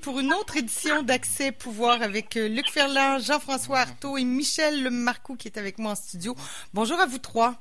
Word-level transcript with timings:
pour 0.00 0.20
une 0.20 0.32
autre 0.32 0.56
édition 0.56 1.02
d'Accès 1.02 1.50
Pouvoir 1.50 2.00
avec 2.00 2.36
euh, 2.36 2.48
Luc 2.48 2.70
Ferland, 2.70 3.18
Jean-François 3.20 3.80
Artaud 3.80 4.16
et 4.16 4.24
Michel 4.24 4.88
Marcoux 4.90 5.34
qui 5.34 5.48
est 5.48 5.58
avec 5.58 5.78
moi 5.78 5.92
en 5.92 5.94
studio. 5.96 6.36
Bonjour 6.74 7.00
à 7.00 7.06
vous 7.06 7.18
trois. 7.18 7.56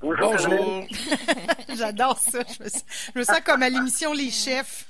Bonjour. 0.00 0.86
J'adore 1.76 2.18
ça. 2.18 2.38
Je 2.48 3.18
me, 3.18 3.24
sens 3.24 3.40
comme 3.44 3.62
à 3.62 3.68
l'émission 3.68 4.14
Les 4.14 4.30
Chefs. 4.30 4.88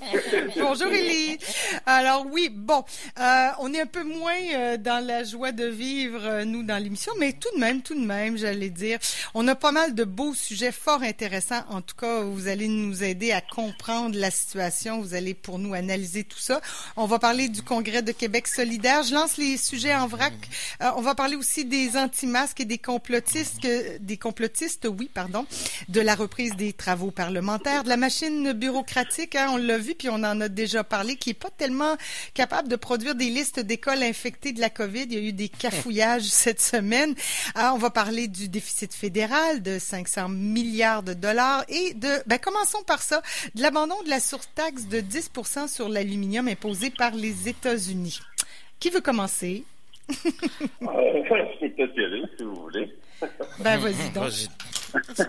Bonjour 0.58 0.88
Élie. 0.88 1.38
Alors 1.86 2.26
oui, 2.30 2.50
bon, 2.50 2.84
euh, 3.18 3.48
on 3.60 3.72
est 3.72 3.80
un 3.80 3.86
peu 3.86 4.04
moins 4.04 4.36
euh, 4.54 4.76
dans 4.76 5.04
la 5.04 5.24
joie 5.24 5.52
de 5.52 5.64
vivre, 5.64 6.20
euh, 6.24 6.44
nous, 6.44 6.62
dans 6.62 6.82
l'émission, 6.82 7.12
mais 7.18 7.32
tout 7.32 7.48
de 7.54 7.60
même, 7.60 7.80
tout 7.80 7.94
de 7.94 8.04
même, 8.04 8.36
j'allais 8.36 8.68
dire, 8.68 8.98
on 9.32 9.48
a 9.48 9.54
pas 9.54 9.72
mal 9.72 9.94
de 9.94 10.04
beaux 10.04 10.34
sujets 10.34 10.72
fort 10.72 11.02
intéressants. 11.02 11.64
En 11.70 11.80
tout 11.80 11.96
cas, 11.96 12.20
vous 12.20 12.48
allez 12.48 12.68
nous 12.68 13.02
aider 13.02 13.32
à 13.32 13.40
comprendre 13.40 14.18
la 14.18 14.30
situation. 14.30 15.00
Vous 15.00 15.14
allez 15.14 15.32
pour 15.32 15.58
nous 15.58 15.72
analyser 15.72 16.24
tout 16.24 16.38
ça. 16.38 16.60
On 16.96 17.06
va 17.06 17.18
parler 17.18 17.48
du 17.48 17.62
Congrès 17.62 18.02
de 18.02 18.12
Québec 18.12 18.46
solidaire. 18.48 19.04
Je 19.04 19.14
lance 19.14 19.38
les 19.38 19.56
sujets 19.56 19.94
en 19.94 20.06
vrac. 20.06 20.34
on 20.80 21.00
va 21.00 21.14
parler 21.14 21.36
aussi 21.36 21.64
des 21.64 21.96
anti-masques 21.96 22.60
et 22.60 22.64
des 22.66 22.78
complotistes, 22.78 23.62
que, 23.62 23.98
des 23.98 24.18
complotistes 24.18 24.33
complotiste, 24.34 24.88
oui, 24.90 25.08
pardon, 25.14 25.46
de 25.88 26.00
la 26.00 26.16
reprise 26.16 26.56
des 26.56 26.72
travaux 26.72 27.12
parlementaires, 27.12 27.84
de 27.84 27.88
la 27.88 27.96
machine 27.96 28.52
bureaucratique, 28.52 29.36
hein, 29.36 29.50
on 29.52 29.56
l'a 29.58 29.78
vu, 29.78 29.94
puis 29.94 30.08
on 30.08 30.14
en 30.14 30.40
a 30.40 30.48
déjà 30.48 30.82
parlé, 30.82 31.14
qui 31.14 31.30
est 31.30 31.34
pas 31.34 31.50
tellement 31.50 31.94
capable 32.34 32.66
de 32.66 32.74
produire 32.74 33.14
des 33.14 33.26
listes 33.26 33.60
d'écoles 33.60 34.02
infectées 34.02 34.52
de 34.52 34.60
la 34.60 34.70
COVID. 34.70 35.04
Il 35.04 35.12
y 35.12 35.18
a 35.18 35.20
eu 35.20 35.32
des 35.32 35.48
cafouillages 35.48 36.22
cette 36.24 36.60
semaine. 36.60 37.14
Ah, 37.54 37.74
on 37.76 37.78
va 37.78 37.90
parler 37.90 38.26
du 38.26 38.48
déficit 38.48 38.92
fédéral 38.92 39.62
de 39.62 39.78
500 39.78 40.28
milliards 40.30 41.04
de 41.04 41.14
dollars 41.14 41.64
et 41.68 41.94
de, 41.94 42.08
ben, 42.26 42.38
commençons 42.38 42.82
par 42.82 43.02
ça, 43.02 43.22
de 43.54 43.62
l'abandon 43.62 44.02
de 44.02 44.10
la 44.10 44.18
surtaxe 44.18 44.88
de 44.88 44.98
10 44.98 45.30
sur 45.68 45.88
l'aluminium 45.88 46.48
imposée 46.48 46.90
par 46.90 47.14
les 47.14 47.48
États-Unis. 47.48 48.18
Qui 48.80 48.90
veut 48.90 49.00
commencer? 49.00 49.62
euh, 50.82 51.22
aller, 51.30 52.22
si 52.36 52.44
vous 52.44 52.54
voulez. 52.54 52.90
Ben, 53.60 53.78
vas-y 53.78 54.10
donc. 54.12 54.32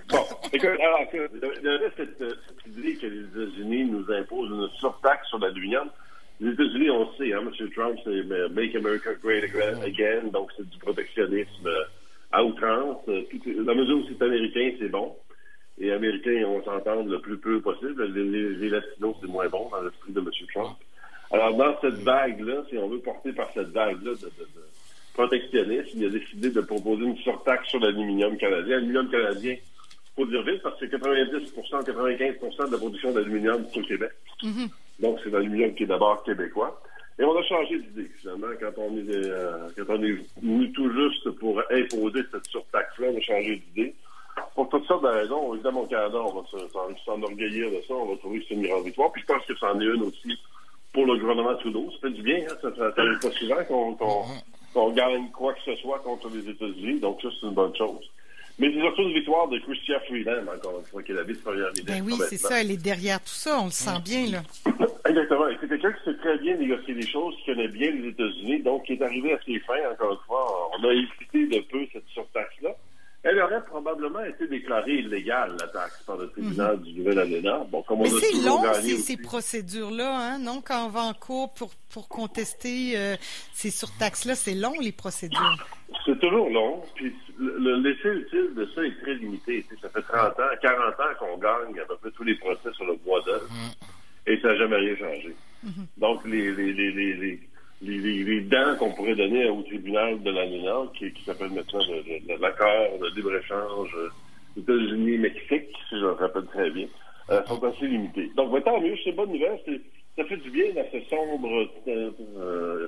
bon, 0.09 0.25
écoute, 0.51 0.69
alors, 0.79 0.99
il 1.13 1.63
y 1.63 1.67
avait 1.67 1.91
cette, 1.95 2.17
cette, 2.17 2.77
idée 2.77 2.95
que 2.95 3.07
les 3.07 3.21
États-Unis 3.21 3.85
nous 3.85 4.11
imposent 4.11 4.49
une 4.49 4.69
surtaxe 4.79 5.27
sur 5.29 5.39
l'aluminium. 5.39 5.89
Les 6.39 6.51
États-Unis, 6.51 6.89
on 6.89 6.99
le 7.01 7.07
sait, 7.17 7.33
hein, 7.33 7.41
M. 7.41 7.69
Trump, 7.71 7.97
c'est 8.03 8.23
Make 8.49 8.75
America 8.75 9.11
Great 9.23 9.51
Again, 9.83 10.27
donc 10.31 10.51
c'est 10.57 10.67
du 10.69 10.77
protectionnisme 10.79 11.69
à 12.31 12.43
outrance. 12.43 12.97
La 13.07 13.73
mesure 13.73 13.97
où 13.97 14.03
c'est 14.09 14.21
américain, 14.23 14.71
c'est 14.79 14.89
bon. 14.89 15.15
Et 15.79 15.91
américains, 15.91 16.43
on 16.47 16.63
s'entend 16.63 17.03
le 17.03 17.19
plus 17.19 17.37
peu 17.37 17.61
possible. 17.61 18.05
Les, 18.13 18.69
Latinos, 18.69 19.15
c'est 19.21 19.27
moins 19.27 19.47
bon 19.47 19.69
dans 19.69 19.81
l'esprit 19.81 20.13
de 20.13 20.19
M. 20.19 20.29
Trump. 20.53 20.77
Alors, 21.31 21.55
dans 21.55 21.79
cette 21.81 22.01
vague-là, 22.03 22.63
si 22.69 22.77
on 22.77 22.87
veut 22.87 22.99
porter 22.99 23.33
par 23.33 23.51
cette 23.51 23.69
vague-là 23.69 24.11
de, 24.11 24.25
de 24.25 24.47
protectionniste, 25.15 25.91
il 25.95 26.05
a 26.05 26.09
décidé 26.09 26.49
de 26.49 26.61
proposer 26.61 27.03
une 27.03 27.17
surtaxe 27.17 27.69
sur 27.69 27.79
l'aluminium 27.79 28.37
canadien. 28.37 28.75
L'aluminium 28.75 29.09
canadien, 29.09 29.55
faut 30.15 30.25
dire 30.25 30.43
vite, 30.43 30.61
parce 30.61 30.79
que 30.79 30.85
90% 30.85 31.83
95% 31.83 32.67
de 32.67 32.71
la 32.71 32.77
production 32.77 33.11
d'aluminium, 33.11 33.65
c'est 33.73 33.79
au 33.79 33.83
Québec. 33.83 34.11
Mm-hmm. 34.43 34.69
Donc, 34.99 35.19
c'est 35.23 35.31
l'aluminium 35.31 35.73
qui 35.73 35.83
est 35.83 35.87
d'abord 35.87 36.23
québécois. 36.23 36.79
Et 37.17 37.23
on 37.23 37.37
a 37.37 37.43
changé 37.43 37.79
d'idée, 37.79 38.11
finalement, 38.19 38.47
quand 38.59 38.71
on 38.77 38.97
est, 38.97 39.09
euh, 39.09 39.69
quand 39.77 39.85
on 39.87 40.03
est 40.03 40.17
venu 40.41 40.71
tout 40.73 40.91
juste 40.91 41.29
pour 41.39 41.61
imposer 41.71 42.21
cette 42.31 42.45
surtaxe-là, 42.47 43.07
on 43.13 43.17
a 43.17 43.21
changé 43.21 43.63
d'idée. 43.67 43.95
Pour 44.53 44.67
toutes 44.67 44.85
sortes 44.85 45.03
de 45.03 45.07
raisons, 45.07 45.53
évidemment, 45.53 45.83
au 45.83 45.87
Canada, 45.87 46.17
on 46.17 46.41
va 46.41 46.95
s'enorgueillir 47.05 47.71
de 47.71 47.81
ça, 47.87 47.93
on 47.93 48.11
va 48.11 48.17
trouver 48.17 48.41
que 48.41 48.45
c'est 48.49 48.55
une 48.55 48.67
grande 48.67 48.83
victoire. 48.83 49.13
Puis 49.13 49.21
je 49.21 49.33
pense 49.33 49.45
que 49.45 49.55
c'en 49.55 49.79
est 49.79 49.85
une 49.85 50.03
aussi 50.03 50.37
pour 50.91 51.05
le 51.05 51.17
gouvernement 51.17 51.55
Trudeau. 51.55 51.89
Ça 51.91 52.09
fait 52.09 52.15
du 52.15 52.21
bien, 52.21 52.39
hein? 52.49 52.55
ça 52.61 52.69
n'arrive 52.69 53.19
pas 53.19 53.31
souvent 53.31 53.63
qu'on 53.63 53.93
mm-hmm 53.93 54.55
qu'on 54.75 54.91
gagne 54.91 55.29
quoi 55.31 55.53
que 55.53 55.61
ce 55.65 55.75
soit 55.77 55.99
contre 55.99 56.29
les 56.29 56.49
États-Unis. 56.49 56.99
Donc, 56.99 57.21
ça, 57.21 57.29
c'est 57.31 57.47
une 57.47 57.53
bonne 57.53 57.75
chose. 57.75 58.11
Mais 58.59 58.71
c'est 58.73 58.79
surtout 58.79 59.01
une 59.03 59.13
victoire 59.13 59.47
de 59.47 59.57
Chrystia 59.59 59.99
Freeland, 60.01 60.43
encore 60.53 60.79
une 60.79 60.85
fois, 60.85 61.01
qui 61.01 61.11
est 61.11 61.15
la 61.15 61.23
vice-première 61.23 61.71
ministre. 61.71 61.91
Ben 61.91 62.03
oui, 62.05 62.13
c'est 62.29 62.37
ça. 62.37 62.61
Elle 62.61 62.71
est 62.71 62.81
derrière 62.81 63.19
tout 63.19 63.27
ça. 63.27 63.59
On 63.61 63.65
le 63.65 63.71
sent 63.71 63.99
bien, 64.03 64.27
là. 64.27 64.41
Exactement. 65.09 65.45
C'est 65.59 65.67
quelqu'un 65.67 65.91
qui 65.91 66.03
sait 66.05 66.17
très 66.17 66.37
bien 66.37 66.55
négocier 66.57 66.93
les 66.93 67.07
choses, 67.07 67.35
qui 67.37 67.45
connaît 67.51 67.67
bien 67.67 67.91
les 67.91 68.09
États-Unis, 68.09 68.61
donc 68.61 68.83
qui 68.83 68.93
est 68.93 69.01
arrivé 69.01 69.33
à 69.33 69.39
ses 69.45 69.59
fins, 69.59 69.91
encore 69.91 70.11
une 70.11 70.25
fois. 70.27 70.71
On 70.77 70.83
a 70.87 70.93
évité 70.93 71.47
de 71.47 71.63
peu 71.63 71.85
cette 71.91 72.07
surtaxe-là 72.07 72.75
elle 73.25 73.41
aurait 73.41 73.63
probablement 73.63 74.23
été 74.23 74.47
déclarée 74.47 74.99
illégale, 74.99 75.57
la 75.59 75.67
taxe, 75.67 76.03
par 76.05 76.15
le 76.15 76.29
tribunal 76.29 76.77
mhm. 76.77 76.83
du 76.83 76.93
Nouvel-Aléna. 76.93 77.65
Bon, 77.71 77.81
comme 77.81 78.01
Mais 78.01 78.09
c'est 78.09 78.45
long, 78.45 78.61
ces, 78.73 79.17
procédures-là, 79.17 80.15
hein, 80.15 80.37
non? 80.37 80.61
Quand 80.63 80.85
on 80.85 80.89
va 80.89 81.01
en 81.01 81.13
cours 81.15 81.51
pour, 81.55 81.71
pour 81.91 82.07
contester 82.07 82.95
euh, 82.95 83.15
ces 83.51 83.71
surtaxes-là, 83.71 84.35
c'est 84.35 84.53
long, 84.53 84.73
les 84.79 84.91
procédures. 84.91 85.57
C'est 86.05 86.19
toujours 86.19 86.51
long. 86.51 86.83
Puis 86.93 87.15
le, 87.39 87.77
l'essai 87.77 88.09
utile 88.09 88.53
de 88.55 88.69
ça 88.75 88.83
est 88.83 89.01
très 89.01 89.15
limité. 89.15 89.65
Ça 89.81 89.89
fait 89.89 90.03
30 90.03 90.39
ans, 90.39 90.43
40 90.61 90.93
ans 90.93 91.03
qu'on 91.19 91.37
gagne 91.39 91.79
à 91.79 91.85
peu 91.85 91.97
près 91.97 92.11
tous 92.11 92.23
les 92.23 92.35
procès 92.35 92.71
sur 92.73 92.85
le 92.85 92.93
bois 92.97 93.21
d'œuvre. 93.25 93.49
Mhm. 93.49 93.71
Et 94.27 94.39
ça 94.39 94.49
n'a 94.49 94.57
jamais 94.57 94.75
rien 94.75 94.95
changé. 94.97 95.35
Mhm. 95.63 95.87
Donc, 95.97 96.23
les, 96.25 96.51
les, 96.51 96.73
les, 96.73 96.91
les 96.91 97.39
les, 97.81 98.41
dents 98.41 98.75
qu'on 98.77 98.91
pourrait 98.93 99.15
donner 99.15 99.49
au 99.49 99.61
tribunal 99.63 100.21
de 100.21 100.31
la 100.31 100.45
qui, 100.97 101.11
qui 101.11 101.23
s'appelle 101.23 101.51
maintenant 101.51 101.81
l'accord 102.39 102.99
de 102.99 103.15
libre-échange 103.15 103.95
euh, 103.95 104.09
États-Unis-Mexique, 104.57 105.69
si 105.89 105.99
je 105.99 106.05
me 106.05 106.11
rappelle 106.11 106.45
très 106.45 106.69
bien, 106.69 106.87
euh, 107.29 107.43
sont 107.45 107.63
assez 107.63 107.87
limités. 107.87 108.31
Donc, 108.35 108.63
tant 108.63 108.79
mieux, 108.79 108.95
c'est 109.03 109.11
bonne 109.11 109.31
nouvelle. 109.31 109.59
Ça 110.15 110.23
fait 110.23 110.37
du 110.37 110.49
bien 110.49 110.67
dans 110.73 110.85
ce 110.91 110.99
sombre 111.09 111.67
euh, 111.87 112.87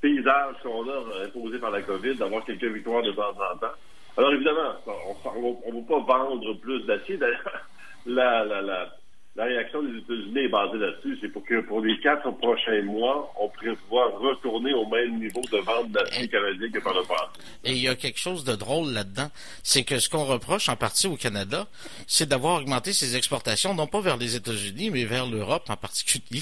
paysage 0.00 0.56
qu'on 0.62 0.88
a 0.88 1.24
imposé 1.24 1.58
par 1.58 1.70
la 1.70 1.82
COVID, 1.82 2.16
d'avoir 2.16 2.44
quelques 2.44 2.64
victoires 2.64 3.02
de 3.02 3.12
temps 3.12 3.30
en 3.30 3.56
temps. 3.58 3.72
Alors, 4.18 4.32
évidemment, 4.32 4.74
on 4.86 5.72
ne 5.72 5.80
va 5.80 6.06
pas 6.06 6.18
vendre 6.18 6.52
plus 6.54 6.84
d'acier. 6.84 7.16
D'ailleurs, 7.16 7.66
la, 8.06 8.44
la, 8.44 8.60
la 8.60 8.88
la 9.36 9.44
réaction 9.44 9.82
des 9.82 9.98
États-Unis 9.98 10.38
est 10.38 10.48
basée 10.48 10.78
là-dessus. 10.78 11.18
C'est 11.20 11.28
pour 11.28 11.44
que 11.44 11.60
pour 11.60 11.82
les 11.82 11.98
quatre 12.00 12.30
prochains 12.38 12.82
mois, 12.82 13.32
on 13.38 13.48
prévoit 13.50 14.08
retourner 14.18 14.72
au 14.72 14.86
même 14.86 15.18
niveau 15.18 15.42
de 15.52 15.58
vente 15.58 15.90
d'acier 15.90 16.26
canadien 16.28 16.70
que 16.70 16.78
par 16.80 16.94
le 16.94 17.02
passé. 17.02 17.24
Et 17.64 17.72
il 17.72 17.82
y 17.82 17.88
a 17.88 17.94
quelque 17.94 18.18
chose 18.18 18.44
de 18.44 18.54
drôle 18.54 18.92
là-dedans. 18.92 19.30
C'est 19.62 19.84
que 19.84 19.98
ce 19.98 20.08
qu'on 20.08 20.24
reproche 20.24 20.70
en 20.70 20.76
partie 20.76 21.06
au 21.06 21.16
Canada, 21.16 21.66
c'est 22.06 22.28
d'avoir 22.28 22.60
augmenté 22.60 22.94
ses 22.94 23.16
exportations, 23.16 23.74
non 23.74 23.86
pas 23.86 24.00
vers 24.00 24.16
les 24.16 24.36
États-Unis, 24.36 24.90
mais 24.90 25.04
vers 25.04 25.26
l'Europe 25.26 25.68
en 25.68 25.76
particulier. 25.76 26.40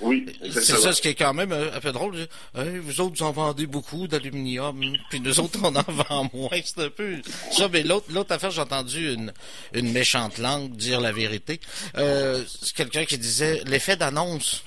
Oui, 0.00 0.26
c'est 0.50 0.62
ça 0.62 0.92
ce 0.92 1.02
qui 1.02 1.08
est 1.08 1.14
quand 1.14 1.34
même 1.34 1.52
euh, 1.52 1.74
un 1.74 1.80
peu 1.80 1.92
drôle. 1.92 2.14
vous 2.54 3.00
autres, 3.00 3.16
vous 3.16 3.22
en 3.22 3.32
vendez 3.32 3.66
beaucoup 3.66 4.08
d'aluminium, 4.08 4.80
puis 5.10 5.20
nous 5.20 5.40
autres, 5.40 5.58
on 5.62 5.74
en 5.74 5.82
vend 5.88 6.30
moins. 6.32 6.48
C'est 6.64 6.84
un 6.84 6.90
peu 6.90 7.16
ça. 7.50 7.68
Mais 7.68 7.82
l'autre, 7.82 8.06
l'autre 8.10 8.32
affaire, 8.32 8.50
j'ai 8.50 8.62
entendu 8.62 9.12
une, 9.12 9.32
une 9.74 9.92
méchante 9.92 10.38
langue 10.38 10.72
dire 10.76 11.00
la 11.00 11.12
vérité. 11.12 11.60
Euh, 11.96 12.42
c'est 12.46 12.74
quelqu'un 12.74 13.04
qui 13.04 13.18
disait 13.18 13.62
l'effet 13.66 13.96
d'annonce 13.96 14.64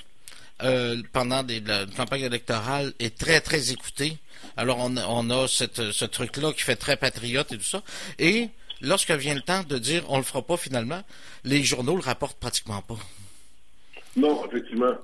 euh, 0.62 1.02
pendant 1.12 1.42
des, 1.42 1.60
la 1.60 1.86
campagne 1.86 2.22
électorale 2.22 2.92
est 3.00 3.18
très, 3.18 3.40
très 3.40 3.72
écouté. 3.72 4.16
Alors, 4.56 4.78
on, 4.78 4.96
on 4.96 5.30
a 5.30 5.48
cette, 5.48 5.90
ce 5.90 6.04
truc-là 6.04 6.52
qui 6.52 6.60
fait 6.60 6.76
très 6.76 6.96
patriote 6.96 7.50
et 7.50 7.58
tout 7.58 7.64
ça. 7.64 7.82
Et 8.20 8.50
lorsque 8.80 9.10
vient 9.10 9.34
le 9.34 9.40
temps 9.42 9.64
de 9.64 9.78
dire 9.78 10.04
on 10.08 10.18
le 10.18 10.22
fera 10.22 10.42
pas 10.42 10.56
finalement, 10.56 11.02
les 11.42 11.64
journaux 11.64 11.96
le 11.96 12.02
rapportent 12.02 12.38
pratiquement 12.38 12.82
pas. 12.82 12.98
Non, 14.16 14.46
effectivement. 14.46 14.94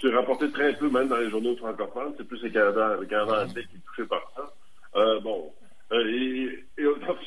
C'est 0.00 0.14
rapporté 0.14 0.50
très 0.50 0.74
peu, 0.74 0.88
même 0.88 1.08
dans 1.08 1.16
les 1.16 1.30
journaux 1.30 1.56
francophones. 1.56 2.14
C'est 2.16 2.26
plus 2.26 2.42
le 2.42 2.50
Canada, 2.50 2.96
le 3.00 3.06
Canada 3.06 3.46
qui 3.52 3.58
est 3.60 3.84
touché 3.86 4.08
par 4.08 4.22
ça. 4.36 4.52
Euh, 4.96 5.20
bon. 5.20 5.52
Euh, 5.92 6.06
et, 6.06 6.64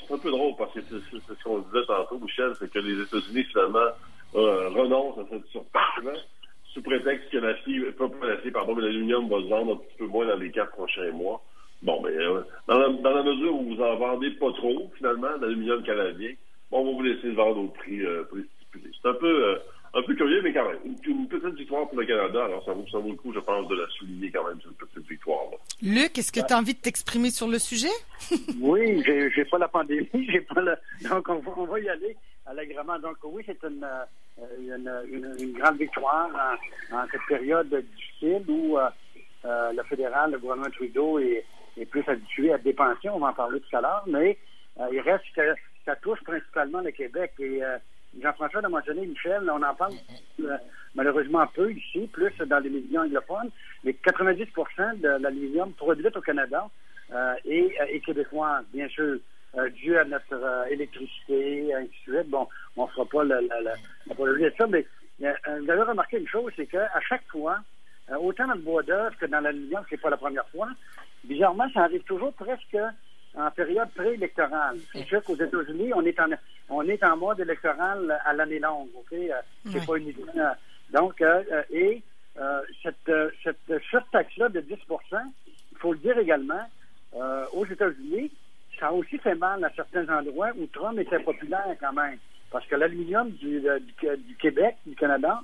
c'est 0.07 0.13
un 0.13 0.17
peu 0.17 0.31
drôle 0.31 0.53
parce 0.57 0.73
que 0.73 0.79
c'est 0.81 1.35
ce 1.35 1.43
qu'on 1.43 1.59
disait 1.59 1.85
tantôt, 1.87 2.19
Michel, 2.19 2.53
c'est 2.59 2.71
que 2.71 2.79
les 2.79 3.01
États-Unis, 3.01 3.43
finalement, 3.45 3.89
euh, 4.35 4.69
renoncent 4.69 5.19
à 5.19 5.25
cette 5.29 5.45
surtaxe-là 5.47 6.13
sous 6.73 6.81
prétexte 6.81 7.29
que 7.29 7.37
l'acier, 7.37 7.81
pas, 7.91 8.07
pas 8.07 8.27
l'acier, 8.27 8.51
pardon, 8.51 8.75
mais 8.75 8.83
l'aluminium 8.83 9.27
va 9.27 9.37
se 9.41 9.49
vendre 9.49 9.73
un 9.73 9.77
petit 9.77 9.97
peu 9.97 10.05
moins 10.05 10.25
dans 10.25 10.37
les 10.37 10.51
quatre 10.51 10.71
prochains 10.71 11.11
mois. 11.11 11.41
Bon, 11.81 12.01
mais 12.01 12.11
euh, 12.11 12.41
dans, 12.67 12.77
la, 12.77 12.87
la, 12.87 13.23
mesure 13.23 13.55
où 13.55 13.75
vous 13.75 13.81
en 13.81 13.95
vendez 13.97 14.31
pas 14.31 14.51
trop, 14.53 14.89
finalement, 14.97 15.37
d'aluminium 15.39 15.83
canadien, 15.83 16.31
bon, 16.69 16.79
on 16.79 16.85
va 16.85 16.91
vous 16.91 17.01
laisser 17.01 17.27
le 17.27 17.33
vendre 17.33 17.61
au 17.61 17.67
prix, 17.67 18.05
euh, 18.05 18.23
prix 18.23 18.45
stipulé. 18.57 18.91
C'est 19.01 19.09
un 19.09 19.15
peu 19.15 19.57
un 19.93 20.01
peu 20.03 20.15
curieux, 20.15 20.41
mais 20.41 20.53
quand 20.53 20.67
même. 20.67 20.79
Une, 21.05 21.27
petite 21.27 21.55
victoire 21.55 21.87
pour 21.87 21.99
le 21.99 22.05
Canada. 22.05 22.45
Alors, 22.45 22.63
ça 22.63 22.73
vaut, 22.73 22.85
ça 22.91 22.97
vaut 22.97 23.09
le 23.09 23.15
coup, 23.15 23.33
je 23.33 23.39
pense, 23.39 23.67
de 23.67 23.75
la 23.75 23.87
souligner 23.89 24.31
quand 24.31 24.47
même, 24.47 24.59
cette 24.61 24.77
petite 24.77 25.09
victoire-là. 25.09 25.57
Luc, 25.81 26.17
est-ce 26.17 26.31
que 26.31 26.45
tu 26.45 26.53
as 26.53 26.57
envie 26.57 26.73
de 26.73 26.79
t'exprimer 26.79 27.29
sur 27.29 27.47
le 27.47 27.59
sujet? 27.59 27.91
oui, 28.61 29.03
j'ai 29.05 29.45
pas 29.45 29.57
la 29.57 29.67
pandémie, 29.67 30.07
j'ai 30.13 30.41
pas 30.41 30.61
la... 30.61 30.77
Donc, 31.09 31.27
on 31.27 31.39
va, 31.39 31.51
on 31.57 31.65
va 31.65 31.79
y 31.79 31.89
aller 31.89 32.15
allègrement. 32.45 32.99
Donc, 32.99 33.17
oui, 33.23 33.43
c'est 33.45 33.61
une, 33.63 33.83
euh, 33.83 34.45
une, 34.59 35.35
une, 35.39 35.53
grande 35.53 35.77
victoire 35.77 36.29
en, 36.91 37.05
cette 37.11 37.25
période 37.27 37.73
difficile 37.95 38.43
où 38.47 38.77
euh, 38.77 38.89
euh, 39.45 39.71
le 39.75 39.83
fédéral, 39.83 40.31
le 40.31 40.39
gouvernement 40.39 40.69
Trudeau 40.69 41.19
est, 41.19 41.45
est, 41.77 41.85
plus 41.85 42.03
habitué 42.07 42.53
à 42.53 42.57
dépenser. 42.57 43.09
On 43.09 43.19
va 43.19 43.27
en 43.27 43.33
parler 43.33 43.59
tout 43.59 43.75
à 43.75 43.81
l'heure, 43.81 44.03
mais 44.07 44.37
il 44.91 44.99
reste 45.01 45.25
que 45.35 45.53
ça 45.85 45.95
touche 45.97 46.21
principalement 46.23 46.79
le 46.81 46.91
Québec 46.91 47.33
et 47.39 47.61
Jean-François 48.19 48.61
l'a 48.61 48.69
mentionné, 48.69 49.05
Michel, 49.05 49.49
on 49.49 49.63
en 49.63 49.75
parle 49.75 49.93
euh, 50.41 50.57
malheureusement 50.95 51.45
peu 51.47 51.71
ici, 51.71 52.07
plus 52.11 52.33
dans 52.45 52.59
les 52.59 52.69
médias 52.69 53.03
anglophones, 53.03 53.49
mais 53.83 53.91
90% 53.91 54.99
de 54.99 55.07
l'aluminium 55.21 55.71
produit 55.73 56.07
au 56.13 56.21
Canada 56.21 56.67
euh, 57.13 57.33
est, 57.45 57.73
est, 57.89 57.99
québécois, 58.01 58.61
bien 58.73 58.87
sûr, 58.89 59.17
euh, 59.57 59.69
dû 59.69 59.97
à 59.97 60.05
notre 60.05 60.33
euh, 60.33 60.65
électricité, 60.65 61.73
ainsi 61.73 61.89
de 62.07 62.13
suite. 62.13 62.29
Bon, 62.29 62.47
on 62.77 62.85
ne 62.85 62.91
fera 62.91 63.05
pas 63.05 63.23
la, 63.23 63.41
la, 63.41 63.61
la, 63.61 63.73
de 64.07 64.53
ça, 64.57 64.67
mais 64.67 64.85
vous 65.19 65.69
avez 65.69 65.83
remarqué 65.83 66.17
une 66.17 66.27
chose, 66.27 66.51
c'est 66.55 66.65
qu'à 66.65 66.89
chaque 67.07 67.27
fois, 67.27 67.59
autant 68.19 68.47
dans 68.47 68.55
le 68.55 68.61
bois 68.61 68.81
d'œuvre 68.81 69.15
que 69.19 69.27
dans 69.27 69.39
l'aluminium, 69.39 69.83
c'est 69.89 70.01
pas 70.01 70.09
la 70.09 70.17
première 70.17 70.47
fois, 70.49 70.67
bizarrement, 71.23 71.69
ça 71.73 71.83
arrive 71.83 72.01
toujours 72.03 72.33
presque 72.33 72.77
en 73.35 73.49
période 73.51 73.89
préélectorale. 73.95 74.77
C'est 74.91 75.05
sûr 75.05 75.23
qu'aux 75.23 75.35
États-Unis, 75.35 75.93
on 75.93 76.05
est 76.05 76.19
en 76.19 76.27
on 76.69 76.87
est 76.87 77.03
en 77.03 77.17
mode 77.17 77.39
électoral 77.39 78.19
à 78.25 78.33
l'année 78.33 78.59
longue, 78.59 78.89
ok? 78.95 79.17
C'est 79.71 79.85
pas 79.85 79.97
une 79.97 80.07
idée. 80.07 80.23
Donc, 80.93 81.23
et 81.69 82.01
cette, 82.81 83.11
cette 83.43 83.81
surtaxe-là 83.89 84.49
de 84.49 84.61
10% 84.61 84.77
il 85.71 85.77
faut 85.81 85.93
le 85.93 85.99
dire 85.99 86.17
également, 86.19 86.69
euh, 87.15 87.45
aux 87.53 87.65
États-Unis, 87.65 88.31
ça 88.79 88.87
a 88.87 88.91
aussi 88.91 89.17
fait 89.17 89.35
mal 89.35 89.63
à 89.63 89.71
certains 89.75 90.07
endroits 90.15 90.51
où 90.57 90.67
Trump 90.67 90.99
était 90.99 91.19
populaire 91.19 91.75
quand 91.79 91.93
même. 91.93 92.17
Parce 92.51 92.65
que 92.67 92.75
l'aluminium 92.75 93.31
du, 93.31 93.67
euh, 93.67 93.79
du, 93.79 94.35
Québec, 94.35 94.75
du 94.85 94.95
Canada, 94.95 95.41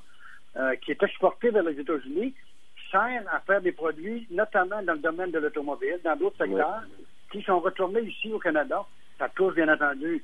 euh, 0.57 0.75
qui 0.75 0.91
est 0.91 1.01
exporté 1.01 1.49
vers 1.49 1.63
les 1.63 1.79
États-Unis, 1.79 2.35
sert 2.91 3.23
à 3.31 3.39
faire 3.41 3.61
des 3.61 3.71
produits, 3.71 4.27
notamment 4.31 4.81
dans 4.83 4.93
le 4.93 4.99
domaine 4.99 5.31
de 5.31 5.39
l'automobile, 5.39 5.99
dans 6.03 6.15
d'autres 6.15 6.37
secteurs, 6.37 6.83
qui 7.31 7.41
sont 7.43 7.59
retournés 7.59 8.01
ici 8.01 8.31
au 8.31 8.39
Canada. 8.39 8.85
Ça 9.19 9.29
touche, 9.29 9.55
bien 9.55 9.71
entendu, 9.71 10.23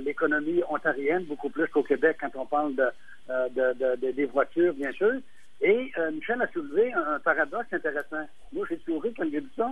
l'économie 0.00 0.62
ontarienne, 0.68 1.24
beaucoup 1.24 1.50
plus 1.50 1.66
qu'au 1.68 1.82
Québec 1.82 2.18
quand 2.20 2.34
on 2.36 2.46
parle 2.46 2.74
de, 2.74 2.90
de, 3.28 4.10
des 4.12 4.26
voitures, 4.26 4.74
bien 4.74 4.92
sûr. 4.92 5.14
Et 5.60 5.92
Michel 6.12 6.42
a 6.42 6.48
soulevé 6.48 6.92
un, 6.92 7.18
paradoxe 7.20 7.72
intéressant. 7.72 8.26
Moi, 8.52 8.66
j'ai 8.68 8.78
trouvé, 8.78 9.12
quand 9.16 9.24
j'ai 9.30 9.40
dit 9.40 9.52
ça, 9.56 9.70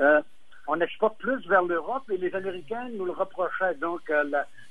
euh, 0.00 0.20
on 0.66 0.80
exporte 0.80 1.18
plus 1.18 1.46
vers 1.48 1.62
l'Europe 1.62 2.04
et 2.10 2.16
les 2.16 2.34
Américains 2.34 2.88
nous 2.92 3.04
le 3.04 3.12
reprochaient. 3.12 3.74
Donc, 3.80 4.08
euh, 4.10 4.24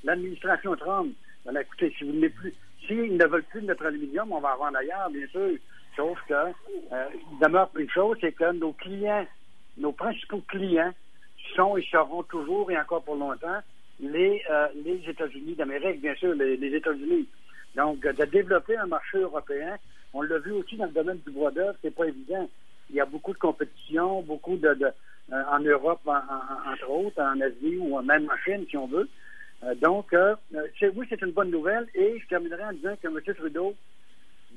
l'administration 0.04 0.74
Trump, 0.76 1.14
ben, 1.44 1.56
écoutez, 1.56 1.94
si 1.98 2.04
vous 2.04 2.12
ne 2.12 2.28
plus, 2.28 2.54
s'ils 2.86 3.16
ne 3.16 3.26
veulent 3.26 3.44
plus 3.44 3.60
de 3.60 3.66
notre 3.66 3.86
aluminium, 3.86 4.32
on 4.32 4.40
va 4.40 4.52
avoir 4.52 4.72
d'ailleurs, 4.72 5.10
bien 5.10 5.26
sûr. 5.28 5.58
Sauf 5.94 6.18
que, 6.26 6.32
euh, 6.34 7.04
il 7.12 7.38
demeure 7.40 7.70
une 7.76 7.90
chose, 7.90 8.16
c'est 8.20 8.32
que 8.32 8.52
nos 8.52 8.72
clients, 8.72 9.26
nos 9.78 9.92
principaux 9.92 10.42
clients 10.48 10.92
sont 11.56 11.76
et 11.76 11.86
seront 11.90 12.22
toujours 12.24 12.70
et 12.70 12.78
encore 12.78 13.02
pour 13.02 13.16
longtemps 13.16 13.60
les, 14.00 14.42
les 14.84 15.02
États-Unis 15.08 15.54
d'Amérique, 15.54 16.00
bien 16.00 16.14
sûr, 16.16 16.34
les, 16.34 16.74
États-Unis. 16.74 17.28
Donc, 17.76 18.00
de 18.00 18.24
développer 18.24 18.76
un 18.76 18.86
marché 18.86 19.18
européen, 19.18 19.76
on 20.12 20.22
l'a 20.22 20.38
vu 20.38 20.52
aussi 20.52 20.76
dans 20.76 20.86
le 20.86 20.92
domaine 20.92 21.18
du 21.26 21.32
bois 21.32 21.50
d'œuvre, 21.50 21.76
c'est 21.82 21.94
pas 21.94 22.06
évident. 22.06 22.48
Il 22.90 22.96
y 22.96 23.00
a 23.00 23.06
beaucoup 23.06 23.32
de 23.32 23.38
compétition, 23.38 24.22
beaucoup 24.22 24.56
de 24.56 24.92
euh, 25.32 25.42
en 25.50 25.60
Europe, 25.60 26.00
entre 26.04 26.90
autres, 26.90 27.22
en 27.22 27.40
Asie 27.40 27.78
ou 27.78 28.00
même 28.02 28.28
en 28.30 28.36
Chine, 28.44 28.66
si 28.68 28.76
on 28.76 28.86
veut. 28.86 29.08
Euh, 29.64 29.74
donc, 29.76 30.12
euh, 30.12 30.34
oui, 30.94 31.06
c'est 31.08 31.22
une 31.22 31.30
bonne 31.30 31.50
nouvelle. 31.50 31.86
Et 31.94 32.18
je 32.18 32.26
terminerai 32.26 32.64
en 32.64 32.72
disant 32.72 32.94
que 33.00 33.08
M. 33.08 33.34
Trudeau 33.34 33.74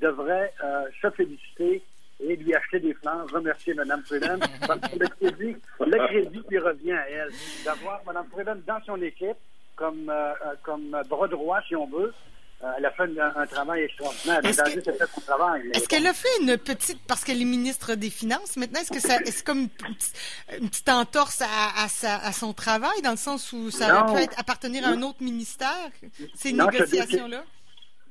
devrait 0.00 0.52
se 1.00 1.08
féliciter 1.10 1.82
et 2.20 2.36
lui 2.36 2.54
acheter 2.54 2.80
des 2.80 2.94
fleurs, 2.94 3.26
remercier 3.32 3.74
Mme 3.74 4.02
Freeland 4.04 4.38
parce 4.66 4.80
que 4.80 4.98
le 4.98 5.08
crédit, 5.08 5.56
le 5.80 6.06
crédit 6.06 6.42
lui 6.48 6.58
revient 6.58 6.92
à 6.92 7.08
elle. 7.10 7.30
D'avoir 7.64 8.02
Mme 8.06 8.26
Freeland 8.32 8.58
dans 8.66 8.80
son 8.84 9.00
équipe 9.02 9.36
comme, 9.74 10.10
comme 10.62 11.02
bras 11.08 11.28
droit, 11.28 11.60
si 11.68 11.76
on 11.76 11.86
veut, 11.86 12.12
euh, 12.64 12.72
elle 12.78 12.86
a 12.86 12.90
fait 12.90 13.02
un, 13.02 13.46
travail 13.46 13.82
extraordinaire. 13.82 14.40
Est-ce 14.42 15.88
qu'elle 15.88 16.06
a 16.06 16.14
fait 16.14 16.40
une 16.40 16.56
petite, 16.56 16.98
parce 17.06 17.22
qu'elle 17.22 17.42
est 17.42 17.44
ministre 17.44 17.94
des 17.96 18.08
Finances 18.08 18.56
maintenant, 18.56 18.80
est-ce 18.80 18.92
que 18.92 19.00
ça, 19.00 19.16
est 19.16 19.44
comme 19.44 19.68
une 20.58 20.70
petite, 20.70 20.88
entorse 20.88 21.42
à, 21.42 21.84
à, 21.84 22.32
son 22.32 22.54
travail, 22.54 23.02
dans 23.02 23.10
le 23.10 23.18
sens 23.18 23.52
où 23.52 23.70
ça 23.70 24.08
aurait 24.08 24.26
pu 24.26 24.34
appartenir 24.38 24.86
à 24.86 24.90
un 24.90 25.02
autre 25.02 25.22
ministère, 25.22 25.90
ces 26.34 26.52
négociations-là? 26.52 27.44